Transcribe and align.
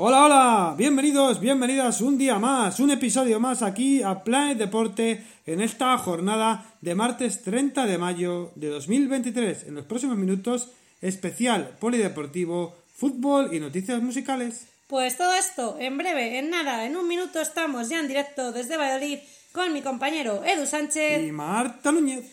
Hola, 0.00 0.24
hola, 0.26 0.74
bienvenidos, 0.78 1.40
bienvenidas 1.40 2.00
un 2.02 2.18
día 2.18 2.38
más, 2.38 2.78
un 2.78 2.92
episodio 2.92 3.40
más 3.40 3.62
aquí 3.62 4.00
a 4.00 4.22
Planet 4.22 4.56
Deporte 4.56 5.26
en 5.44 5.60
esta 5.60 5.98
jornada 5.98 6.72
de 6.80 6.94
martes 6.94 7.42
30 7.42 7.84
de 7.84 7.98
mayo 7.98 8.52
de 8.54 8.68
2023. 8.68 9.64
En 9.64 9.74
los 9.74 9.86
próximos 9.86 10.16
minutos, 10.16 10.68
especial 11.00 11.76
polideportivo, 11.80 12.76
fútbol 12.94 13.52
y 13.52 13.58
noticias 13.58 14.00
musicales. 14.00 14.68
Pues 14.86 15.16
todo 15.16 15.34
esto, 15.34 15.76
en 15.80 15.98
breve, 15.98 16.38
en 16.38 16.50
nada, 16.50 16.84
en 16.86 16.96
un 16.96 17.08
minuto 17.08 17.40
estamos 17.40 17.88
ya 17.88 17.98
en 17.98 18.06
directo 18.06 18.52
desde 18.52 18.76
Valladolid 18.76 19.18
con 19.50 19.72
mi 19.72 19.82
compañero 19.82 20.44
Edu 20.44 20.64
Sánchez 20.64 21.26
y 21.26 21.32
Marta 21.32 21.90
Núñez. 21.90 22.24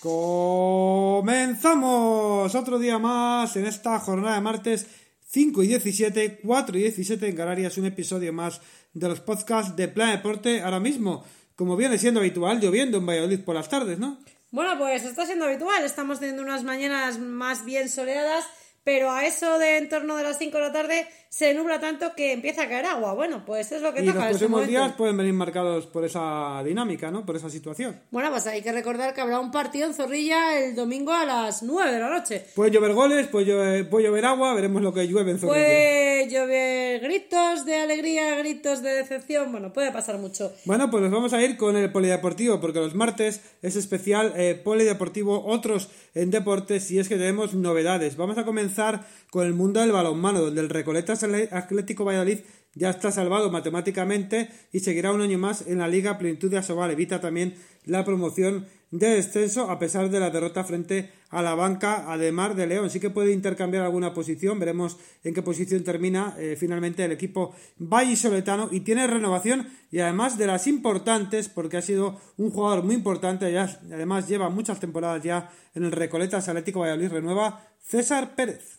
Comenzamos 0.00 1.34
otro 2.54 2.78
día 2.78 3.00
más 3.00 3.56
en 3.56 3.66
esta 3.66 3.98
jornada 3.98 4.36
de 4.36 4.40
martes 4.40 4.86
5 5.26 5.64
y 5.64 5.66
17, 5.66 6.38
4 6.44 6.78
y 6.78 6.82
17 6.82 7.28
en 7.28 7.34
Canarias, 7.34 7.78
un 7.78 7.86
episodio 7.86 8.32
más 8.32 8.60
de 8.92 9.08
los 9.08 9.18
podcasts 9.20 9.74
de 9.74 9.88
Plan 9.88 10.12
Deporte. 10.12 10.62
Ahora 10.62 10.78
mismo, 10.78 11.24
como 11.56 11.76
viene 11.76 11.98
siendo 11.98 12.20
habitual, 12.20 12.60
lloviendo 12.60 12.98
en 12.98 13.06
Valladolid 13.06 13.40
por 13.40 13.56
las 13.56 13.68
tardes, 13.68 13.98
¿no? 13.98 14.20
Bueno, 14.52 14.78
pues 14.78 15.02
está 15.04 15.26
siendo 15.26 15.46
habitual. 15.46 15.82
Estamos 15.84 16.20
teniendo 16.20 16.44
unas 16.44 16.62
mañanas 16.62 17.18
más 17.18 17.64
bien 17.64 17.88
soleadas, 17.88 18.44
pero 18.84 19.10
a 19.10 19.26
eso 19.26 19.58
de 19.58 19.78
en 19.78 19.88
torno 19.88 20.16
de 20.16 20.22
las 20.22 20.38
5 20.38 20.56
de 20.58 20.62
la 20.62 20.72
tarde 20.72 21.08
se 21.28 21.52
nubla 21.52 21.78
tanto 21.78 22.14
que 22.16 22.32
empieza 22.32 22.62
a 22.62 22.68
caer 22.68 22.86
agua. 22.86 23.12
Bueno, 23.14 23.44
pues 23.44 23.70
es 23.72 23.82
lo 23.82 23.92
que 23.92 24.02
y 24.02 24.06
toca. 24.06 24.18
los 24.18 24.26
este 24.26 24.46
próximos 24.46 24.66
días 24.66 24.92
pueden 24.94 25.16
venir 25.16 25.34
marcados 25.34 25.86
por 25.86 26.04
esa 26.04 26.62
dinámica, 26.64 27.10
¿no? 27.10 27.26
Por 27.26 27.36
esa 27.36 27.50
situación. 27.50 28.00
Bueno, 28.10 28.30
pues 28.30 28.46
hay 28.46 28.62
que 28.62 28.72
recordar 28.72 29.14
que 29.14 29.20
habrá 29.20 29.38
un 29.38 29.50
partido 29.50 29.86
en 29.86 29.94
Zorrilla 29.94 30.58
el 30.58 30.74
domingo 30.74 31.12
a 31.12 31.24
las 31.24 31.62
9 31.62 31.92
de 31.92 31.98
la 31.98 32.08
noche. 32.08 32.46
Puede 32.54 32.70
llover 32.70 32.94
goles, 32.94 33.26
puede 33.28 33.46
llover, 33.46 33.88
puede 33.88 34.06
llover 34.06 34.24
agua, 34.24 34.54
veremos 34.54 34.82
lo 34.82 34.92
que 34.92 35.06
llueve 35.06 35.32
en 35.32 35.38
Zorrilla. 35.38 35.54
Puede 35.54 36.28
llover 36.28 37.00
gritos 37.00 37.64
de 37.66 37.76
alegría, 37.76 38.36
gritos 38.38 38.82
de 38.82 38.90
decepción. 38.90 39.52
Bueno, 39.52 39.72
puede 39.72 39.92
pasar 39.92 40.18
mucho. 40.18 40.52
Bueno, 40.64 40.90
pues 40.90 41.02
nos 41.02 41.12
vamos 41.12 41.32
a 41.32 41.42
ir 41.42 41.56
con 41.56 41.76
el 41.76 41.92
polideportivo, 41.92 42.60
porque 42.60 42.80
los 42.80 42.94
martes 42.94 43.42
es 43.62 43.76
especial 43.76 44.32
eh, 44.36 44.60
polideportivo, 44.62 45.44
otros 45.44 45.88
en 46.14 46.30
deportes, 46.30 46.90
y 46.90 46.98
es 46.98 47.08
que 47.08 47.16
tenemos 47.16 47.54
novedades. 47.54 48.16
Vamos 48.16 48.38
a 48.38 48.44
comenzar 48.44 49.06
con 49.30 49.46
el 49.46 49.52
mundo 49.52 49.80
del 49.80 49.92
balonmano, 49.92 50.40
donde 50.40 50.60
el 50.60 50.70
Recoletas 50.70 51.17
Atlético 51.22 52.04
Valladolid 52.04 52.40
ya 52.74 52.90
está 52.90 53.10
salvado 53.10 53.50
matemáticamente 53.50 54.50
y 54.72 54.80
seguirá 54.80 55.12
un 55.12 55.20
año 55.20 55.38
más 55.38 55.66
en 55.66 55.78
la 55.78 55.88
Liga 55.88 56.18
Plenitud 56.18 56.50
de 56.50 56.58
Asobal. 56.58 56.90
Evita 56.90 57.20
también 57.20 57.54
la 57.84 58.04
promoción 58.04 58.66
de 58.90 59.08
descenso 59.10 59.70
a 59.70 59.78
pesar 59.78 60.08
de 60.10 60.20
la 60.20 60.30
derrota 60.30 60.64
frente 60.64 61.12
a 61.30 61.42
la 61.42 61.54
banca 61.54 62.10
Ademar 62.10 62.54
de 62.54 62.66
León. 62.66 62.88
Sí 62.88 63.00
que 63.00 63.10
puede 63.10 63.32
intercambiar 63.32 63.84
alguna 63.84 64.14
posición, 64.14 64.58
veremos 64.58 64.98
en 65.24 65.34
qué 65.34 65.42
posición 65.42 65.84
termina 65.84 66.34
eh, 66.38 66.56
finalmente 66.58 67.04
el 67.04 67.12
equipo 67.12 67.54
vallisoletano 67.78 68.68
y 68.70 68.80
tiene 68.80 69.06
renovación 69.06 69.68
y 69.90 69.98
además 69.98 70.38
de 70.38 70.46
las 70.46 70.66
importantes 70.66 71.48
porque 71.48 71.78
ha 71.78 71.82
sido 71.82 72.20
un 72.36 72.50
jugador 72.50 72.84
muy 72.84 72.94
importante, 72.94 73.52
ya, 73.52 73.80
además 73.92 74.28
lleva 74.28 74.48
muchas 74.48 74.80
temporadas 74.80 75.22
ya 75.22 75.50
en 75.74 75.84
el 75.84 75.92
Recoletas 75.92 76.48
Atlético 76.48 76.80
Valladolid, 76.80 77.10
renueva 77.10 77.66
César 77.80 78.34
Pérez. 78.36 78.77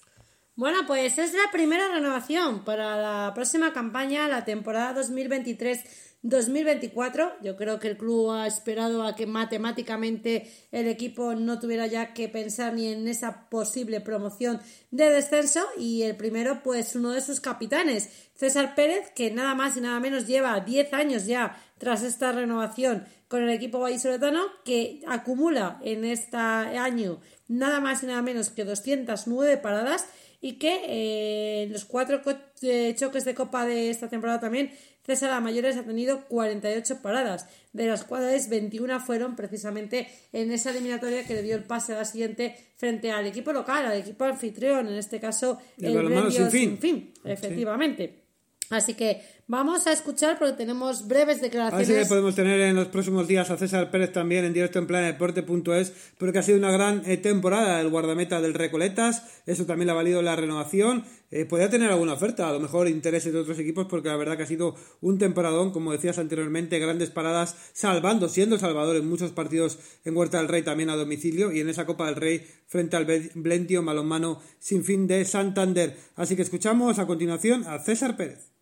Bueno, 0.60 0.80
pues 0.86 1.18
es 1.18 1.34
la 1.34 1.50
primera 1.54 1.88
renovación 1.88 2.66
para 2.66 2.98
la 2.98 3.34
próxima 3.34 3.72
campaña, 3.72 4.28
la 4.28 4.44
temporada 4.44 4.94
2023-2024. 5.02 7.36
Yo 7.42 7.56
creo 7.56 7.80
que 7.80 7.88
el 7.88 7.96
club 7.96 8.32
ha 8.32 8.46
esperado 8.46 9.04
a 9.04 9.16
que 9.16 9.26
matemáticamente 9.26 10.52
el 10.74 10.90
equipo 10.90 11.34
no 11.34 11.62
tuviera 11.62 11.88
ya 11.88 12.14
que 12.14 12.28
pensar 12.28 12.74
ni 12.74 12.92
en 12.92 13.08
esa 13.08 13.50
posible 13.50 14.02
promoción 14.02 14.60
de 14.92 15.10
descenso 15.10 15.66
y 15.78 16.02
el 16.02 16.18
primero, 16.18 16.62
pues 16.62 16.94
uno 16.94 17.12
de 17.12 17.22
sus 17.22 17.40
capitanes, 17.40 18.10
César 18.36 18.76
Pérez, 18.76 19.12
que 19.16 19.32
nada 19.32 19.56
más 19.56 19.78
y 19.78 19.82
nada 19.82 20.02
menos 20.02 20.28
lleva 20.28 20.60
10 20.60 20.94
años 20.94 21.26
ya 21.26 21.58
tras 21.78 22.04
esta 22.04 22.34
renovación 22.34 23.06
con 23.30 23.44
el 23.44 23.50
equipo 23.52 23.80
vallisoletano, 23.80 24.42
que 24.66 25.04
acumula 25.08 25.80
en 25.86 26.04
este 26.04 26.36
año 26.36 27.22
nada 27.48 27.80
más 27.80 28.04
y 28.04 28.08
nada 28.08 28.22
menos 28.22 28.50
que 28.50 28.66
209 28.66 29.56
paradas 29.56 30.06
y 30.42 30.54
que 30.54 30.74
eh, 30.86 31.64
en 31.64 31.74
los 31.74 31.86
cuatro 31.86 32.22
eh, 32.62 32.96
choques 32.96 33.26
de 33.26 33.36
copa 33.36 33.66
de 33.66 33.90
esta 33.90 34.10
temporada 34.10 34.40
también 34.40 34.72
César 35.06 35.32
a 35.32 35.40
mayores 35.40 35.76
ha 35.76 35.84
tenido 35.84 36.26
48 36.26 37.02
paradas, 37.02 37.48
de 37.74 37.88
las 37.88 38.04
cuales 38.04 38.48
21 38.48 39.00
fueron 39.00 39.36
precisamente 39.36 40.08
en 40.34 40.52
esa 40.52 40.70
eliminatoria 40.70 41.24
que 41.26 41.34
le 41.34 41.42
dio 41.42 41.56
el 41.56 41.64
pase 41.64 41.94
a 41.94 41.98
la 41.98 42.06
siguiente 42.06 42.56
frente 42.76 43.12
al 43.12 43.26
equipo 43.26 43.52
local, 43.52 43.88
al 43.88 43.98
equipo 43.98 44.26
anfitrión, 44.26 44.88
en 44.88 44.96
este 44.96 45.20
caso 45.20 45.60
el, 45.80 46.32
sin 46.32 46.52
fin, 46.52 46.52
sin 46.52 46.78
fin 46.78 47.14
efectivamente. 47.24 48.08
Sí. 48.08 48.66
Así 48.70 48.94
que 48.94 49.22
vamos 49.50 49.88
a 49.88 49.92
escuchar 49.92 50.38
porque 50.38 50.54
tenemos 50.54 51.08
breves 51.08 51.42
declaraciones. 51.42 51.90
Así 51.90 52.00
que 52.00 52.06
podemos 52.06 52.36
tener 52.36 52.62
en 52.62 52.76
los 52.76 52.88
próximos 52.88 53.28
días 53.28 53.50
a 53.50 53.58
César 53.58 53.90
Pérez 53.90 54.14
también 54.14 54.46
en 54.46 54.54
directo 54.54 54.78
en 54.78 54.86
planedeporte.es 54.86 55.92
porque 56.18 56.38
ha 56.38 56.44
sido 56.44 56.60
una 56.60 56.72
gran 56.72 57.02
eh, 57.06 57.18
temporada 57.18 57.82
el 57.82 57.90
guardameta 57.90 58.42
del 58.42 58.54
Recoletas. 58.54 59.24
Eso 59.48 59.66
también 59.66 59.88
le 59.88 59.92
ha 59.92 59.96
valido 59.96 60.22
la 60.22 60.36
renovación. 60.36 61.04
Eh, 61.32 61.46
podría 61.46 61.70
tener 61.70 61.92
alguna 61.92 62.14
oferta, 62.14 62.48
a 62.48 62.54
lo 62.54 62.60
mejor 62.60 62.88
intereses 62.88 63.34
de 63.34 63.40
otros 63.40 63.58
equipos 63.58 63.88
porque 63.88 64.10
la 64.10 64.18
verdad 64.18 64.38
que 64.38 64.44
ha 64.44 64.48
sido 64.48 64.76
un 65.02 65.18
temporadón, 65.18 65.72
como 65.72 65.92
decías 65.92 66.20
anteriormente, 66.20 66.78
grandes 66.78 67.10
paradas, 67.10 67.56
salvando, 67.74 68.30
siendo 68.30 68.60
salvador 68.60 68.98
en 68.98 69.10
muchos 69.10 69.32
partidos 69.32 69.80
en 70.06 70.16
Huerta 70.16 70.38
del 70.38 70.48
Rey 70.48 70.62
también 70.62 70.92
a 70.92 70.96
domicilio 70.96 71.52
y 71.52 71.60
en 71.60 71.70
esa 71.70 71.88
Copa 71.88 72.06
del 72.06 72.16
Rey 72.16 72.46
frente 72.68 72.98
al 72.98 73.06
Blentio 73.34 73.82
Malonmano 73.82 74.42
sin 74.60 74.84
fin 74.84 75.08
de 75.08 75.26
Santander. 75.26 75.98
Así 76.16 76.36
que 76.36 76.44
escuchamos 76.44 77.00
a 77.00 77.08
continuación 77.08 77.66
a 77.66 77.80
César 77.80 78.16
Pérez. 78.16 78.59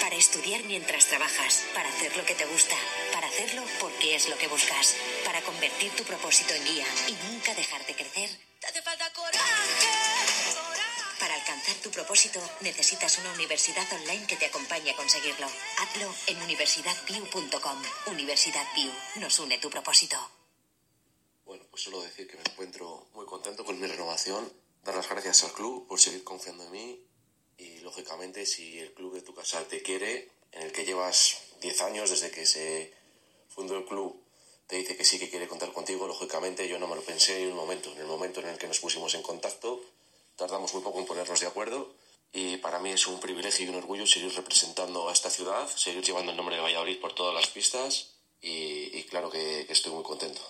Para 0.00 0.16
estudiar 0.16 0.64
mientras 0.64 1.06
trabajas, 1.06 1.64
para 1.74 1.88
hacer 1.88 2.16
lo 2.16 2.24
que 2.24 2.34
te 2.34 2.46
gusta, 2.46 2.76
para 3.12 3.26
hacerlo 3.26 3.62
porque 3.80 4.14
es 4.14 4.28
lo 4.28 4.36
que 4.38 4.48
buscas, 4.48 4.96
para 5.24 5.42
convertir 5.42 5.90
tu 5.92 6.04
propósito 6.04 6.54
en 6.54 6.64
guía 6.64 6.86
y 7.08 7.12
nunca 7.26 7.54
dejar 7.54 7.84
de 7.86 7.94
crecer. 7.94 8.30
Te 8.60 8.66
hace 8.66 8.82
falta 8.82 9.12
coraje, 9.12 9.38
coraje. 10.54 11.20
Para 11.20 11.34
alcanzar 11.34 11.76
tu 11.76 11.90
propósito, 11.90 12.40
necesitas 12.60 13.18
una 13.18 13.32
universidad 13.32 13.86
online 13.92 14.26
que 14.26 14.36
te 14.36 14.46
acompañe 14.46 14.90
a 14.90 14.96
conseguirlo. 14.96 15.46
Hazlo 15.78 16.14
en 16.26 16.42
universidadview.com. 16.42 17.82
Universidad 18.06 18.66
View 18.74 18.92
nos 19.16 19.38
une 19.38 19.58
tu 19.58 19.70
propósito. 19.70 20.16
Bueno, 21.44 21.64
pues 21.70 21.82
solo 21.82 22.02
decir 22.02 22.26
que 22.26 22.36
me 22.36 22.42
encuentro 22.42 23.08
muy 23.14 23.26
contento 23.26 23.64
con 23.64 23.78
mi 23.78 23.86
renovación, 23.86 24.50
dar 24.82 24.94
las 24.96 25.08
gracias 25.08 25.44
al 25.44 25.52
club 25.52 25.86
por 25.86 26.00
seguir 26.00 26.24
confiando 26.24 26.64
en 26.64 26.70
mí 26.70 27.06
y, 27.58 27.78
lógicamente, 27.80 28.46
si 28.46 28.78
el 28.78 28.92
club 28.92 29.14
de 29.14 29.22
tu 29.22 29.34
casa 29.34 29.66
te 29.68 29.82
quiere, 29.82 30.28
en 30.52 30.62
el 30.62 30.72
que 30.72 30.84
llevas 30.84 31.38
10 31.60 31.80
años 31.82 32.10
desde 32.10 32.30
que 32.30 32.46
se 32.46 32.92
fundó 33.48 33.76
el 33.76 33.84
club, 33.84 34.20
te 34.66 34.76
dice 34.76 34.96
que 34.96 35.04
sí 35.04 35.18
que 35.18 35.30
quiere 35.30 35.48
contar 35.48 35.72
contigo, 35.72 36.06
lógicamente 36.06 36.68
yo 36.68 36.78
no 36.78 36.88
me 36.88 36.96
lo 36.96 37.02
pensé 37.02 37.42
en 37.42 37.50
un 37.50 37.56
momento. 37.56 37.92
En 37.92 37.98
el 37.98 38.06
momento 38.06 38.40
en 38.40 38.48
el 38.48 38.58
que 38.58 38.66
nos 38.66 38.80
pusimos 38.80 39.14
en 39.14 39.22
contacto, 39.22 39.80
tardamos 40.36 40.72
muy 40.74 40.82
poco 40.82 40.98
en 40.98 41.06
ponernos 41.06 41.40
de 41.40 41.46
acuerdo 41.46 41.94
y 42.32 42.56
para 42.56 42.80
mí 42.80 42.90
es 42.90 43.06
un 43.06 43.20
privilegio 43.20 43.64
y 43.64 43.68
un 43.68 43.76
orgullo 43.76 44.06
seguir 44.06 44.34
representando 44.34 45.08
a 45.08 45.12
esta 45.12 45.30
ciudad, 45.30 45.68
seguir 45.68 46.02
llevando 46.02 46.32
el 46.32 46.36
nombre 46.36 46.56
de 46.56 46.62
Valladolid 46.62 47.00
por 47.00 47.14
todas 47.14 47.34
las 47.34 47.46
pistas 47.46 48.14
y, 48.40 48.98
y 48.98 49.04
claro 49.04 49.30
que, 49.30 49.64
que 49.66 49.72
estoy 49.72 49.92
muy 49.92 50.02
contento, 50.02 50.40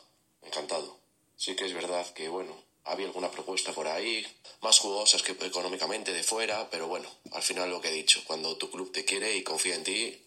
encantado. 0.43 0.99
Sí 1.37 1.55
que 1.55 1.67
es 1.67 1.75
verdad 1.75 2.07
que, 2.15 2.29
bueno, 2.29 2.57
había 2.85 3.07
alguna 3.07 3.31
propuesta 3.31 3.73
por 3.73 3.89
ahí, 3.89 4.27
más 4.61 4.79
jugosas 4.79 5.23
que 5.23 5.33
económicamente 5.47 6.13
de 6.13 6.23
fuera, 6.23 6.69
pero 6.71 6.87
bueno, 6.87 7.09
al 7.33 7.43
final 7.43 7.71
lo 7.71 7.81
que 7.81 7.89
he 7.89 7.93
dicho, 7.93 8.23
cuando 8.27 8.57
tu 8.57 8.71
club 8.71 8.93
te 8.93 9.05
quiere 9.05 9.35
y 9.37 9.43
confía 9.43 9.75
en 9.75 9.85
ti, 9.85 10.23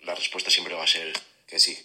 la 0.00 0.14
respuesta 0.14 0.50
siempre 0.50 0.74
va 0.74 0.84
a 0.84 0.86
ser 0.86 1.12
que 1.46 1.58
sí. 1.58 1.78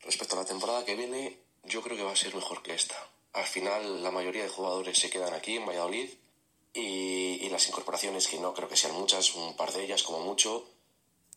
Respecto 0.00 0.36
a 0.36 0.40
la 0.40 0.44
temporada 0.44 0.84
que 0.84 0.94
viene, 0.94 1.38
yo 1.64 1.82
creo 1.82 1.96
que 1.96 2.02
va 2.02 2.12
a 2.12 2.16
ser 2.16 2.34
mejor 2.34 2.62
que 2.62 2.74
esta. 2.74 2.94
Al 3.32 3.46
final, 3.46 4.02
la 4.02 4.10
mayoría 4.10 4.42
de 4.42 4.48
jugadores 4.48 4.98
se 4.98 5.10
quedan 5.10 5.34
aquí 5.34 5.56
en 5.56 5.66
Valladolid 5.66 6.10
y, 6.72 7.38
y 7.40 7.48
las 7.48 7.66
incorporaciones, 7.68 8.28
que 8.28 8.38
no 8.38 8.54
creo 8.54 8.68
que 8.68 8.76
sean 8.76 8.94
muchas, 8.94 9.34
un 9.34 9.56
par 9.56 9.72
de 9.72 9.84
ellas 9.84 10.02
como 10.02 10.20
mucho, 10.20 10.68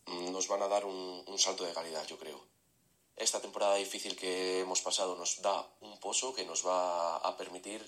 mm, 0.05 0.31
nos 0.31 0.47
van 0.47 0.61
a 0.61 0.67
dar 0.67 0.85
un, 0.85 1.23
un 1.25 1.39
salto 1.39 1.63
de 1.63 1.73
calidad, 1.73 2.05
yo 2.07 2.19
creo. 2.19 2.39
Esta 3.15 3.41
temporada 3.41 3.75
difícil 3.75 4.15
que 4.15 4.59
hemos 4.59 4.81
pasado 4.81 5.15
nos 5.15 5.41
da 5.41 5.67
un 5.81 5.99
pozo 5.99 6.35
que 6.35 6.45
nos 6.45 6.67
va 6.67 7.17
a 7.17 7.35
permitir 7.35 7.81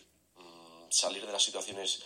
salir 0.92 1.26
de 1.26 1.32
las 1.32 1.44
situaciones 1.44 2.04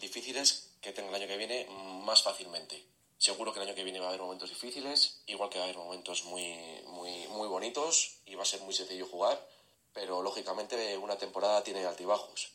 difíciles 0.00 0.70
que 0.80 0.92
tenga 0.92 1.08
el 1.08 1.14
año 1.14 1.26
que 1.26 1.36
viene 1.36 1.66
más 2.04 2.22
fácilmente. 2.22 2.84
Seguro 3.18 3.52
que 3.52 3.58
el 3.58 3.66
año 3.66 3.74
que 3.74 3.82
viene 3.82 3.98
va 3.98 4.06
a 4.06 4.08
haber 4.10 4.20
momentos 4.20 4.48
difíciles, 4.48 5.22
igual 5.26 5.50
que 5.50 5.58
va 5.58 5.64
a 5.64 5.68
haber 5.68 5.78
momentos 5.78 6.24
muy, 6.24 6.82
muy, 6.86 7.26
muy 7.28 7.48
bonitos 7.48 8.18
y 8.26 8.36
va 8.36 8.42
a 8.42 8.46
ser 8.46 8.60
muy 8.60 8.72
sencillo 8.72 9.06
jugar, 9.06 9.44
pero 9.92 10.22
lógicamente 10.22 10.96
una 10.98 11.16
temporada 11.18 11.64
tiene 11.64 11.84
altibajos. 11.84 12.52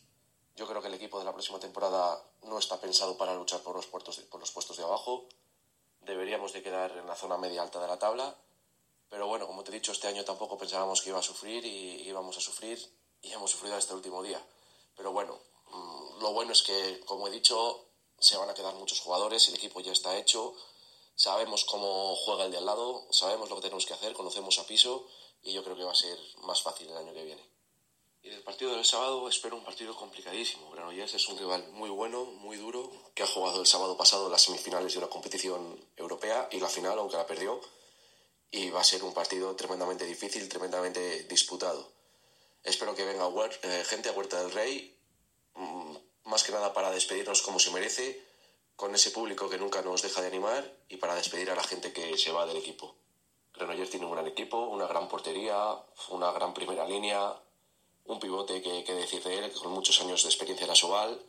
Yo 0.55 0.67
creo 0.67 0.81
que 0.81 0.87
el 0.87 0.93
equipo 0.93 1.19
de 1.19 1.25
la 1.25 1.33
próxima 1.33 1.59
temporada 1.59 2.23
no 2.43 2.59
está 2.59 2.79
pensado 2.79 3.17
para 3.17 3.33
luchar 3.33 3.59
por 3.61 3.75
los, 3.75 3.87
puestos 3.87 4.17
de, 4.17 4.23
por 4.23 4.39
los 4.39 4.51
puestos 4.51 4.77
de 4.77 4.83
abajo. 4.83 5.27
Deberíamos 6.01 6.53
de 6.53 6.61
quedar 6.61 6.91
en 6.91 7.07
la 7.07 7.15
zona 7.15 7.37
media 7.37 7.61
alta 7.63 7.81
de 7.81 7.87
la 7.87 7.97
tabla. 7.97 8.35
Pero 9.09 9.27
bueno, 9.27 9.47
como 9.47 9.63
te 9.63 9.71
he 9.71 9.73
dicho, 9.73 9.91
este 9.91 10.07
año 10.07 10.23
tampoco 10.23 10.57
pensábamos 10.57 11.01
que 11.01 11.09
iba 11.09 11.19
a 11.19 11.23
sufrir 11.23 11.65
y 11.65 12.07
íbamos 12.07 12.37
a 12.37 12.41
sufrir 12.41 12.79
y 13.21 13.31
hemos 13.31 13.51
sufrido 13.51 13.75
hasta 13.75 13.93
el 13.93 13.97
último 13.97 14.21
día. 14.21 14.41
Pero 14.95 15.11
bueno, 15.11 15.39
lo 16.19 16.31
bueno 16.33 16.53
es 16.53 16.63
que, 16.63 17.01
como 17.05 17.27
he 17.27 17.31
dicho, 17.31 17.85
se 18.19 18.37
van 18.37 18.49
a 18.49 18.53
quedar 18.53 18.73
muchos 18.75 18.99
jugadores, 18.99 19.47
el 19.49 19.55
equipo 19.55 19.81
ya 19.81 19.91
está 19.91 20.17
hecho, 20.17 20.53
sabemos 21.15 21.65
cómo 21.65 22.15
juega 22.15 22.45
el 22.45 22.51
de 22.51 22.57
al 22.57 22.65
lado, 22.65 23.07
sabemos 23.11 23.49
lo 23.49 23.57
que 23.57 23.63
tenemos 23.63 23.85
que 23.85 23.93
hacer, 23.93 24.13
conocemos 24.13 24.57
a 24.59 24.65
piso 24.65 25.07
y 25.41 25.53
yo 25.53 25.63
creo 25.63 25.75
que 25.75 25.83
va 25.83 25.91
a 25.91 25.95
ser 25.95 26.17
más 26.43 26.61
fácil 26.61 26.89
el 26.89 26.97
año 26.97 27.13
que 27.13 27.25
viene. 27.25 27.53
Y 28.23 28.29
del 28.29 28.41
partido 28.41 28.73
del 28.73 28.85
sábado 28.85 29.27
espero 29.27 29.57
un 29.57 29.65
partido 29.65 29.93
complicadísimo. 29.97 30.71
Granollers 30.71 31.13
es 31.13 31.27
un 31.27 31.37
rival 31.37 31.67
muy 31.73 31.89
bueno, 31.89 32.23
muy 32.23 32.55
duro, 32.55 32.89
que 33.13 33.23
ha 33.23 33.27
jugado 33.27 33.59
el 33.59 33.67
sábado 33.67 33.97
pasado 33.97 34.29
las 34.29 34.43
semifinales 34.43 34.93
de 34.93 34.99
una 34.99 35.09
competición 35.09 35.77
europea 35.97 36.47
y 36.49 36.61
la 36.61 36.69
final, 36.69 36.97
aunque 36.97 37.17
la 37.17 37.27
perdió. 37.27 37.59
Y 38.49 38.69
va 38.69 38.79
a 38.79 38.85
ser 38.85 39.03
un 39.03 39.13
partido 39.13 39.53
tremendamente 39.57 40.05
difícil, 40.05 40.47
tremendamente 40.47 41.23
disputado. 41.23 41.91
Espero 42.63 42.95
que 42.95 43.03
venga 43.03 43.27
eh, 43.63 43.83
gente 43.85 44.07
a 44.07 44.13
Huerta 44.13 44.41
del 44.41 44.53
Rey, 44.53 44.92
más 46.25 46.43
que 46.43 46.51
nada 46.51 46.73
para 46.73 46.91
despedirnos 46.91 47.41
como 47.41 47.59
se 47.59 47.71
merece, 47.71 48.23
con 48.75 48.93
ese 48.95 49.11
público 49.11 49.49
que 49.49 49.57
nunca 49.57 49.81
nos 49.81 50.01
deja 50.01 50.21
de 50.21 50.27
animar 50.27 50.69
y 50.89 50.97
para 50.97 51.15
despedir 51.15 51.49
a 51.51 51.55
la 51.55 51.63
gente 51.63 51.93
que 51.93 52.17
se 52.17 52.31
va 52.31 52.45
del 52.45 52.57
equipo. 52.57 52.95
Granollers 53.53 53.89
tiene 53.89 54.05
un 54.05 54.13
gran 54.13 54.27
equipo, 54.27 54.57
una 54.57 54.87
gran 54.87 55.07
portería, 55.07 55.77
una 56.09 56.31
gran 56.31 56.53
primera 56.53 56.85
línea, 56.87 57.35
un 58.05 58.19
pivote 58.19 58.61
que, 58.61 58.83
que 58.83 58.93
decir 58.93 59.23
de 59.23 59.39
él, 59.39 59.51
con 59.53 59.71
muchos 59.71 60.01
años 60.01 60.23
de 60.23 60.29
experiencia 60.29 60.63
en 60.63 60.69
la 60.69 60.75
Soval. 60.75 61.21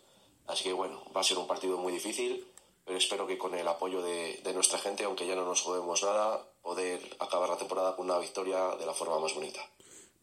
Así 0.46 0.64
que 0.64 0.73
bueno, 0.73 1.02
va 1.14 1.20
a 1.20 1.25
ser 1.25 1.38
un 1.38 1.46
partido 1.46 1.76
muy 1.76 1.93
difícil, 1.93 2.46
pero 2.85 2.99
espero 2.99 3.26
que 3.26 3.38
con 3.38 3.55
el 3.55 3.69
apoyo 3.69 4.02
de, 4.02 4.41
de 4.43 4.55
nuestra 4.55 4.79
gente, 4.79 5.05
aunque 5.05 5.26
ya 5.26 5.35
no 5.35 5.44
nos 5.44 5.61
juguemos 5.61 6.02
nada, 6.02 6.44
poder 6.62 7.17
acabar 7.19 7.50
la 7.50 7.58
temporada 7.58 7.94
con 7.94 8.06
una 8.06 8.19
victoria 8.19 8.76
de 8.76 8.87
la 8.87 8.94
forma 8.94 9.19
más 9.19 9.35
bonita. 9.35 9.61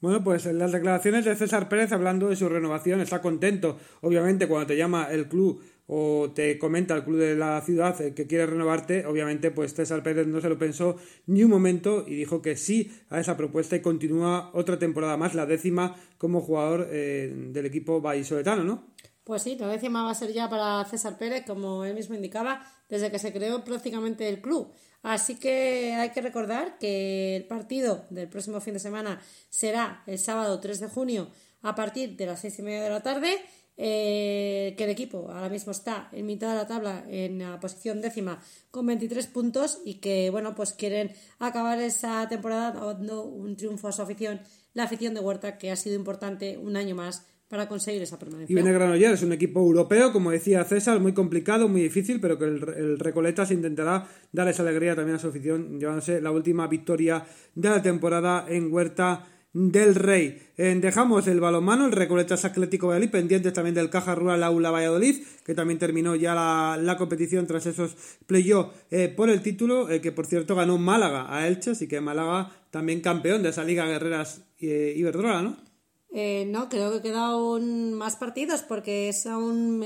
Bueno, 0.01 0.23
pues 0.23 0.47
en 0.47 0.57
las 0.57 0.71
declaraciones 0.71 1.25
de 1.25 1.35
César 1.35 1.69
Pérez 1.69 1.91
hablando 1.91 2.29
de 2.29 2.35
su 2.35 2.49
renovación, 2.49 3.01
está 3.01 3.21
contento. 3.21 3.77
Obviamente, 4.01 4.47
cuando 4.47 4.65
te 4.65 4.75
llama 4.75 5.07
el 5.11 5.27
club 5.27 5.61
o 5.85 6.31
te 6.33 6.57
comenta 6.57 6.95
el 6.95 7.03
club 7.03 7.19
de 7.19 7.35
la 7.35 7.61
ciudad 7.61 7.95
que 7.95 8.25
quiere 8.25 8.47
renovarte, 8.47 9.05
obviamente, 9.05 9.51
pues 9.51 9.75
César 9.75 10.01
Pérez 10.01 10.25
no 10.25 10.41
se 10.41 10.49
lo 10.49 10.57
pensó 10.57 10.95
ni 11.27 11.43
un 11.43 11.51
momento 11.51 12.03
y 12.07 12.15
dijo 12.15 12.41
que 12.41 12.55
sí 12.55 12.91
a 13.09 13.19
esa 13.19 13.37
propuesta 13.37 13.75
y 13.75 13.81
continúa 13.81 14.49
otra 14.55 14.79
temporada 14.79 15.17
más, 15.17 15.35
la 15.35 15.45
décima, 15.45 15.95
como 16.17 16.41
jugador 16.41 16.87
eh, 16.89 17.31
del 17.51 17.67
equipo 17.67 18.01
vallisoletano, 18.01 18.63
¿no? 18.63 18.87
Pues 19.23 19.43
sí, 19.43 19.55
la 19.59 19.67
décima 19.67 20.03
va 20.03 20.11
a 20.11 20.15
ser 20.15 20.33
ya 20.33 20.49
para 20.49 20.83
César 20.85 21.19
Pérez, 21.19 21.43
como 21.45 21.85
él 21.85 21.93
mismo 21.93 22.15
indicaba, 22.15 22.65
desde 22.89 23.11
que 23.11 23.19
se 23.19 23.31
creó 23.31 23.63
prácticamente 23.63 24.27
el 24.27 24.41
club. 24.41 24.73
Así 25.03 25.35
que 25.35 25.93
hay 25.93 26.11
que 26.11 26.21
recordar 26.21 26.77
que 26.77 27.35
el 27.35 27.45
partido 27.45 28.05
del 28.09 28.27
próximo 28.27 28.61
fin 28.61 28.73
de 28.73 28.79
semana 28.79 29.19
será 29.49 30.03
el 30.05 30.19
sábado 30.19 30.59
3 30.59 30.79
de 30.79 30.87
junio 30.87 31.31
a 31.63 31.75
partir 31.75 32.15
de 32.15 32.25
las 32.25 32.41
seis 32.41 32.59
y 32.59 32.61
media 32.61 32.83
de 32.83 32.89
la 32.89 33.01
tarde. 33.01 33.39
Eh, 33.77 34.75
que 34.77 34.83
el 34.83 34.89
equipo 34.89 35.31
ahora 35.31 35.49
mismo 35.49 35.71
está 35.71 36.09
en 36.11 36.25
mitad 36.25 36.49
de 36.49 36.55
la 36.55 36.67
tabla 36.67 37.03
en 37.07 37.39
la 37.39 37.59
posición 37.59 38.01
décima 38.01 38.43
con 38.69 38.85
23 38.85 39.25
puntos 39.27 39.79
y 39.85 39.95
que 39.95 40.29
bueno 40.29 40.53
pues 40.53 40.73
quieren 40.73 41.15
acabar 41.39 41.79
esa 41.81 42.27
temporada 42.27 42.73
dando 42.73 43.23
un 43.23 43.55
triunfo 43.55 43.87
a 43.87 43.91
su 43.93 44.01
afición 44.01 44.41
la 44.73 44.83
afición 44.83 45.13
de 45.13 45.21
Huerta 45.21 45.57
que 45.57 45.71
ha 45.71 45.75
sido 45.77 45.95
importante 45.95 46.57
un 46.57 46.75
año 46.75 46.95
más 46.95 47.25
para 47.51 47.67
conseguir 47.67 48.01
esa 48.01 48.17
permanencia. 48.17 48.51
Y 48.51 48.55
viene 48.55 48.73
Granollers, 48.73 49.15
es 49.15 49.23
un 49.23 49.33
equipo 49.33 49.59
europeo, 49.59 50.11
como 50.11 50.31
decía 50.31 50.63
César, 50.63 50.99
muy 50.99 51.13
complicado, 51.13 51.67
muy 51.67 51.81
difícil, 51.81 52.19
pero 52.19 52.39
que 52.39 52.45
el, 52.45 52.63
el 52.75 52.97
Recoleta 52.97 53.45
se 53.45 53.53
intentará 53.53 54.07
dar 54.31 54.47
esa 54.47 54.63
alegría 54.63 54.95
también 54.95 55.17
a 55.17 55.19
su 55.19 55.27
afición, 55.27 55.79
llevándose 55.79 56.21
la 56.21 56.31
última 56.31 56.65
victoria 56.67 57.25
de 57.53 57.69
la 57.69 57.81
temporada 57.81 58.45
en 58.47 58.71
Huerta 58.73 59.27
del 59.53 59.95
Rey. 59.95 60.41
Eh, 60.57 60.77
dejamos 60.79 61.27
el 61.27 61.41
balonmano, 61.41 61.85
el 61.85 61.91
Recoletas 61.91 62.45
Atlético 62.45 62.87
Valladolid, 62.87 63.11
pendientes 63.11 63.51
también 63.53 63.75
del 63.75 63.89
Caja 63.89 64.15
Rural 64.15 64.43
Aula 64.43 64.71
Valladolid, 64.71 65.23
que 65.45 65.53
también 65.53 65.77
terminó 65.77 66.15
ya 66.15 66.33
la, 66.33 66.95
competición 66.97 67.47
tras 67.47 67.65
esos 67.65 67.95
playoffs 68.27 68.73
eh, 68.91 69.13
por 69.13 69.29
el 69.29 69.41
título, 69.41 69.89
eh, 69.89 69.99
que 69.99 70.11
por 70.11 70.25
cierto 70.25 70.55
ganó 70.55 70.77
Málaga 70.77 71.35
a 71.35 71.47
Elche, 71.47 71.71
así 71.71 71.87
que 71.87 71.99
Málaga 71.99 72.51
también 72.69 73.01
campeón 73.01 73.43
de 73.43 73.49
esa 73.49 73.63
Liga 73.63 73.85
Guerreras 73.85 74.43
Iberdrola, 74.59 75.41
¿no? 75.41 75.70
Eh, 76.11 76.45
no, 76.47 76.67
creo 76.67 76.91
que 76.91 77.01
queda 77.01 77.27
aún 77.27 77.93
más 77.93 78.17
partidos 78.17 78.63
porque 78.63 79.09
es 79.09 79.25
un 79.25 79.85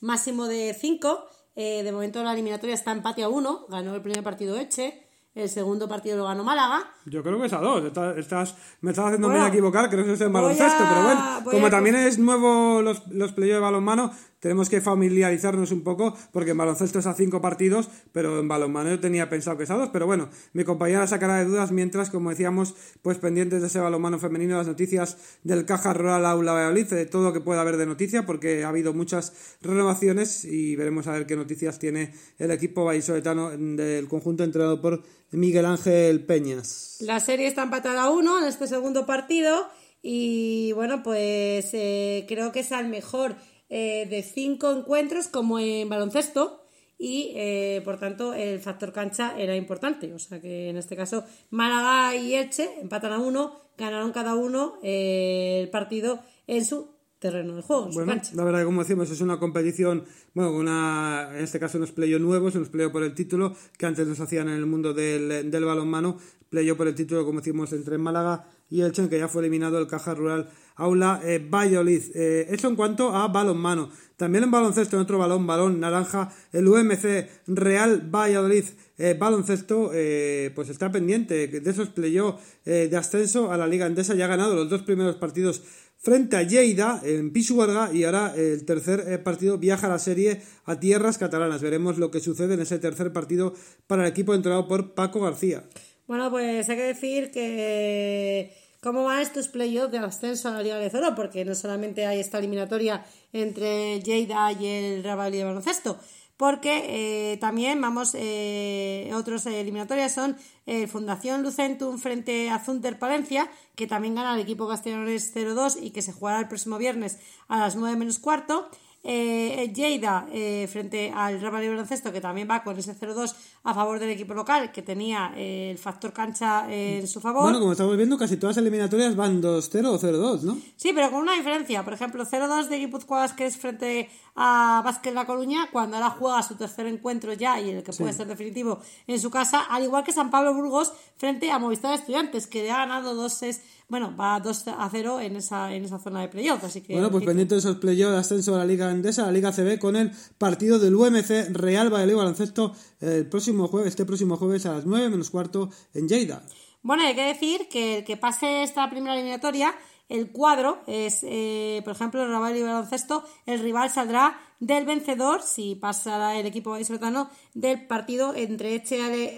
máximo 0.00 0.48
de 0.48 0.74
5. 0.78 1.24
Eh, 1.54 1.82
de 1.82 1.92
momento 1.92 2.22
la 2.22 2.32
eliminatoria 2.32 2.74
está 2.74 2.92
empate 2.92 3.22
a 3.22 3.28
1. 3.28 3.66
Ganó 3.68 3.94
el 3.94 4.02
primer 4.02 4.22
partido 4.22 4.56
Eche. 4.56 5.06
El 5.34 5.48
segundo 5.48 5.88
partido 5.88 6.18
lo 6.18 6.24
ganó 6.24 6.44
Málaga. 6.44 6.92
Yo 7.06 7.22
creo 7.22 7.40
que 7.40 7.46
es 7.46 7.52
a 7.54 7.58
dos. 7.58 7.82
Estás, 7.84 8.18
estás, 8.18 8.54
me 8.82 8.90
estás 8.90 9.06
haciendo 9.06 9.28
bueno, 9.28 9.46
equivocar, 9.46 9.88
creo 9.88 10.04
que 10.04 10.12
es 10.12 10.20
en 10.20 10.30
baloncesto. 10.30 10.84
A, 10.84 10.88
pero 10.88 11.02
bueno, 11.02 11.40
como 11.44 11.66
a... 11.68 11.70
también 11.70 11.96
es 11.96 12.18
nuevo 12.18 12.82
los, 12.82 13.06
los 13.08 13.32
playoffs 13.32 13.56
de 13.56 13.60
balonmano, 13.60 14.12
tenemos 14.42 14.68
que 14.68 14.80
familiarizarnos 14.80 15.70
un 15.70 15.84
poco, 15.84 16.16
porque 16.32 16.50
en 16.50 16.58
baloncesto 16.58 16.98
es 16.98 17.06
a 17.06 17.14
cinco 17.14 17.40
partidos, 17.40 17.88
pero 18.10 18.40
en 18.40 18.48
balonmano 18.48 18.90
yo 18.90 18.98
tenía 18.98 19.28
pensado 19.28 19.56
que 19.56 19.62
es 19.62 19.70
a 19.70 19.76
dos. 19.76 19.90
Pero 19.92 20.04
bueno, 20.06 20.30
mi 20.52 20.64
compañera 20.64 21.06
sacará 21.06 21.36
de 21.36 21.44
dudas 21.44 21.70
mientras, 21.70 22.10
como 22.10 22.30
decíamos, 22.30 22.74
pues 23.02 23.18
pendientes 23.18 23.60
de 23.60 23.68
ese 23.68 23.78
balonmano 23.78 24.18
femenino, 24.18 24.56
las 24.56 24.66
noticias 24.66 25.16
del 25.44 25.64
Caja 25.64 25.92
Rural 25.94 26.26
Aula 26.26 26.54
Valladolid, 26.54 26.86
de 26.88 27.06
todo 27.06 27.22
lo 27.22 27.32
que 27.32 27.38
pueda 27.38 27.60
haber 27.60 27.76
de 27.76 27.86
noticia, 27.86 28.26
porque 28.26 28.64
ha 28.64 28.70
habido 28.70 28.92
muchas 28.92 29.32
renovaciones 29.60 30.44
y 30.44 30.74
veremos 30.74 31.06
a 31.06 31.12
ver 31.12 31.26
qué 31.26 31.36
noticias 31.36 31.78
tiene 31.78 32.12
el 32.40 32.50
equipo 32.50 32.84
vallisoletano 32.84 33.50
del 33.50 34.08
conjunto 34.08 34.42
entrenado 34.42 34.82
por 34.82 35.04
Miguel 35.30 35.66
Ángel 35.66 36.24
Peñas. 36.24 36.96
La 36.98 37.20
serie 37.20 37.46
está 37.46 37.62
empatada 37.62 38.02
a 38.02 38.10
uno 38.10 38.40
en 38.40 38.48
este 38.48 38.66
segundo 38.66 39.06
partido 39.06 39.68
y 40.02 40.72
bueno, 40.72 41.04
pues 41.04 41.70
eh, 41.74 42.24
creo 42.26 42.50
que 42.50 42.60
es 42.60 42.72
al 42.72 42.88
mejor 42.88 43.36
eh, 43.74 44.04
de 44.04 44.22
cinco 44.22 44.70
encuentros 44.70 45.28
como 45.28 45.58
en 45.58 45.88
baloncesto 45.88 46.60
y 46.98 47.32
eh, 47.34 47.80
por 47.86 47.98
tanto 47.98 48.34
el 48.34 48.60
factor 48.60 48.92
cancha 48.92 49.34
era 49.38 49.56
importante. 49.56 50.12
O 50.12 50.18
sea 50.18 50.42
que 50.42 50.68
en 50.68 50.76
este 50.76 50.94
caso 50.94 51.24
Málaga 51.48 52.14
y 52.14 52.34
Elche 52.34 52.68
empatan 52.82 53.12
a 53.12 53.18
uno, 53.18 53.56
ganaron 53.78 54.12
cada 54.12 54.34
uno 54.34 54.74
eh, 54.82 55.60
el 55.62 55.70
partido 55.70 56.20
en 56.46 56.66
su 56.66 56.91
terreno 57.22 57.54
de 57.54 57.62
juego. 57.62 57.88
Bueno, 57.92 58.20
la 58.34 58.44
verdad 58.44 58.64
como 58.64 58.82
decimos 58.82 59.08
es 59.10 59.20
una 59.20 59.38
competición, 59.38 60.04
bueno, 60.34 60.52
una, 60.52 61.30
en 61.32 61.44
este 61.44 61.60
caso 61.60 61.78
unos 61.78 61.92
playoffs 61.92 62.22
nuevos, 62.22 62.54
unos 62.56 62.68
playoffs 62.68 62.92
por 62.92 63.04
el 63.04 63.14
título 63.14 63.54
que 63.78 63.86
antes 63.86 64.06
nos 64.08 64.18
hacían 64.18 64.48
en 64.48 64.56
el 64.56 64.66
mundo 64.66 64.92
del, 64.92 65.48
del 65.48 65.64
balonmano, 65.64 66.18
playoff 66.50 66.76
por 66.76 66.88
el 66.88 66.96
título 66.96 67.24
como 67.24 67.38
decimos 67.38 67.72
entre 67.72 67.96
Málaga 67.96 68.44
y 68.68 68.80
Elche, 68.80 69.08
que 69.08 69.18
ya 69.18 69.28
fue 69.28 69.42
eliminado 69.42 69.78
el 69.78 69.86
Caja 69.86 70.14
Rural 70.14 70.48
Aula 70.76 71.20
eh, 71.24 71.38
Valladolid. 71.38 72.02
Eh, 72.14 72.46
eso 72.50 72.68
en 72.68 72.76
cuanto 72.76 73.14
a 73.14 73.28
balonmano. 73.28 73.90
También 74.22 74.44
en 74.44 74.52
baloncesto, 74.52 74.94
en 74.94 75.02
otro 75.02 75.18
balón, 75.18 75.48
balón 75.48 75.80
naranja, 75.80 76.32
el 76.52 76.68
UMC 76.68 77.28
Real 77.48 78.08
Valladolid 78.08 78.66
eh, 78.96 79.16
baloncesto, 79.18 79.90
eh, 79.92 80.52
pues 80.54 80.68
está 80.68 80.92
pendiente 80.92 81.48
de 81.48 81.68
esos 81.68 81.88
playoffs 81.88 82.40
eh, 82.64 82.86
de 82.88 82.96
ascenso 82.96 83.50
a 83.50 83.56
la 83.56 83.66
Liga 83.66 83.84
Endesa. 83.84 84.14
Ya 84.14 84.26
ha 84.26 84.28
ganado 84.28 84.54
los 84.54 84.70
dos 84.70 84.82
primeros 84.82 85.16
partidos 85.16 85.64
frente 85.98 86.36
a 86.36 86.44
Lleida 86.44 87.00
en 87.02 87.32
Pisuerga 87.32 87.90
y 87.92 88.04
ahora 88.04 88.32
el 88.36 88.64
tercer 88.64 89.24
partido 89.24 89.58
viaja 89.58 89.88
a 89.88 89.90
la 89.90 89.98
serie 89.98 90.40
a 90.66 90.78
tierras 90.78 91.18
catalanas. 91.18 91.60
Veremos 91.60 91.98
lo 91.98 92.12
que 92.12 92.20
sucede 92.20 92.54
en 92.54 92.60
ese 92.60 92.78
tercer 92.78 93.12
partido 93.12 93.54
para 93.88 94.04
el 94.04 94.08
equipo 94.12 94.34
entrenado 94.34 94.68
por 94.68 94.94
Paco 94.94 95.18
García. 95.18 95.64
Bueno, 96.06 96.30
pues 96.30 96.68
hay 96.68 96.76
que 96.76 96.82
decir 96.84 97.32
que 97.32 98.52
cómo 98.82 99.04
van 99.04 99.20
estos 99.20 99.46
playoffs 99.48 99.92
de 99.92 99.98
ascenso 99.98 100.48
a 100.48 100.52
la 100.52 100.62
Liga 100.62 100.76
de 100.76 100.90
Zoro, 100.90 101.14
porque 101.14 101.44
no 101.44 101.54
solamente 101.54 102.04
hay 102.04 102.18
esta 102.18 102.38
eliminatoria 102.38 103.04
entre 103.32 104.00
Lleida 104.02 104.50
y 104.52 104.66
el 104.66 105.02
Valladolid 105.02 105.38
de 105.38 105.44
baloncesto, 105.44 105.98
porque 106.36 106.82
eh, 106.88 107.36
también 107.36 107.80
vamos, 107.80 108.16
eh, 108.18 109.08
otros 109.14 109.46
eliminatorias 109.46 110.12
son 110.12 110.36
eh, 110.66 110.88
Fundación 110.88 111.42
Lucentum 111.44 111.98
frente 111.98 112.50
a 112.50 112.58
Zunter 112.58 112.98
Palencia, 112.98 113.48
que 113.76 113.86
también 113.86 114.16
gana 114.16 114.34
el 114.34 114.40
equipo 114.40 114.66
castellonés 114.66 115.32
0-2 115.32 115.78
y 115.80 115.90
que 115.90 116.02
se 116.02 116.12
jugará 116.12 116.40
el 116.40 116.48
próximo 116.48 116.76
viernes 116.76 117.20
a 117.46 117.58
las 117.58 117.76
9 117.76 117.96
menos 117.96 118.18
cuarto. 118.18 118.68
Eh, 119.04 119.72
Lleida 119.74 120.28
eh, 120.30 120.68
frente 120.70 121.12
al 121.12 121.40
Real 121.40 121.60
de 121.60 121.68
baloncesto 121.70 122.12
que 122.12 122.20
también 122.20 122.48
va 122.48 122.62
con 122.62 122.78
ese 122.78 122.94
0-2 122.94 123.34
a 123.64 123.74
favor 123.74 123.98
del 123.98 124.10
equipo 124.10 124.32
local 124.32 124.70
que 124.70 124.82
tenía 124.82 125.32
eh, 125.36 125.70
el 125.72 125.78
factor 125.78 126.12
cancha 126.12 126.70
eh, 126.70 127.00
en 127.00 127.08
su 127.08 127.20
favor. 127.20 127.42
Bueno, 127.42 127.58
como 127.58 127.72
estamos 127.72 127.96
viendo, 127.96 128.16
casi 128.16 128.36
todas 128.36 128.56
las 128.56 128.62
eliminatorias 128.62 129.16
van 129.16 129.42
2-0 129.42 129.86
o 129.86 129.98
0-2, 129.98 130.42
¿no? 130.42 130.56
Sí, 130.76 130.92
pero 130.94 131.10
con 131.10 131.20
una 131.20 131.34
diferencia. 131.34 131.82
Por 131.82 131.94
ejemplo, 131.94 132.24
0-2 132.24 132.68
de 132.68 132.78
Guipúzcoa 132.78 133.34
que 133.34 133.46
es 133.46 133.56
frente 133.56 134.08
a 134.36 134.82
Vázquez 134.84 135.12
La 135.14 135.26
Coruña, 135.26 135.68
cuando 135.70 135.96
ahora 135.96 136.10
juega 136.10 136.42
su 136.42 136.54
tercer 136.54 136.86
encuentro 136.86 137.32
ya 137.32 137.60
y 137.60 137.70
el 137.70 137.82
que 137.82 137.92
puede 137.92 138.12
ser 138.12 138.26
definitivo 138.26 138.80
en 139.06 139.20
su 139.20 139.30
casa, 139.30 139.60
al 139.60 139.82
igual 139.82 140.04
que 140.04 140.12
San 140.12 140.30
Pablo 140.30 140.54
Burgos 140.54 140.92
frente 141.16 141.50
a 141.50 141.58
Movistar 141.58 141.94
Estudiantes, 141.94 142.46
que 142.46 142.70
ha 142.70 142.78
ganado 142.78 143.14
2-6, 143.14 143.60
bueno, 143.92 144.16
va 144.18 144.40
2 144.40 144.68
a 144.68 144.88
0 144.90 145.20
en 145.20 145.36
esa, 145.36 145.74
en 145.74 145.84
esa 145.84 145.98
zona 145.98 146.22
de 146.22 146.28
playoff. 146.28 146.64
Así 146.64 146.80
que, 146.80 146.94
Bueno, 146.94 147.10
pues 147.10 147.26
pendiente 147.26 147.54
de 147.54 147.58
esos 147.58 147.76
playoffs 147.76 148.12
de 148.14 148.18
ascenso 148.20 148.54
a 148.54 148.58
la 148.58 148.64
Liga 148.64 148.90
Endesa, 148.90 149.24
a 149.24 149.26
la 149.26 149.32
Liga 149.32 149.52
CB, 149.52 149.78
con 149.78 149.96
el 149.96 150.12
partido 150.38 150.78
del 150.78 150.94
UMC 150.94 151.50
Real 151.50 151.92
Valladolid 151.92 152.16
Baloncesto 152.16 152.72
el 153.02 153.28
próximo 153.28 153.68
jueves, 153.68 153.90
este 153.90 154.06
próximo 154.06 154.38
jueves 154.38 154.64
a 154.64 154.72
las 154.72 154.86
9 154.86 155.10
menos 155.10 155.28
cuarto 155.28 155.68
en 155.92 156.08
Lleida. 156.08 156.42
Bueno, 156.80 157.02
hay 157.02 157.14
que 157.14 157.26
decir 157.26 157.68
que 157.68 157.98
el 157.98 158.04
que 158.04 158.16
pase 158.16 158.62
esta 158.62 158.88
primera 158.88 159.12
eliminatoria, 159.12 159.74
el 160.08 160.32
cuadro 160.32 160.78
es, 160.86 161.18
eh, 161.24 161.82
por 161.84 161.92
ejemplo, 161.92 162.22
el 162.22 162.28
Real 162.28 162.40
Valladolid 162.40 162.64
baloncesto, 162.64 163.24
el 163.44 163.60
rival 163.60 163.90
saldrá 163.90 164.40
del 164.62 164.86
vencedor, 164.86 165.42
si 165.42 165.74
pasa 165.74 166.38
el 166.38 166.46
equipo 166.46 166.70
vallisoletano, 166.70 167.28
del 167.52 167.84
partido 167.88 168.32
entre 168.36 168.80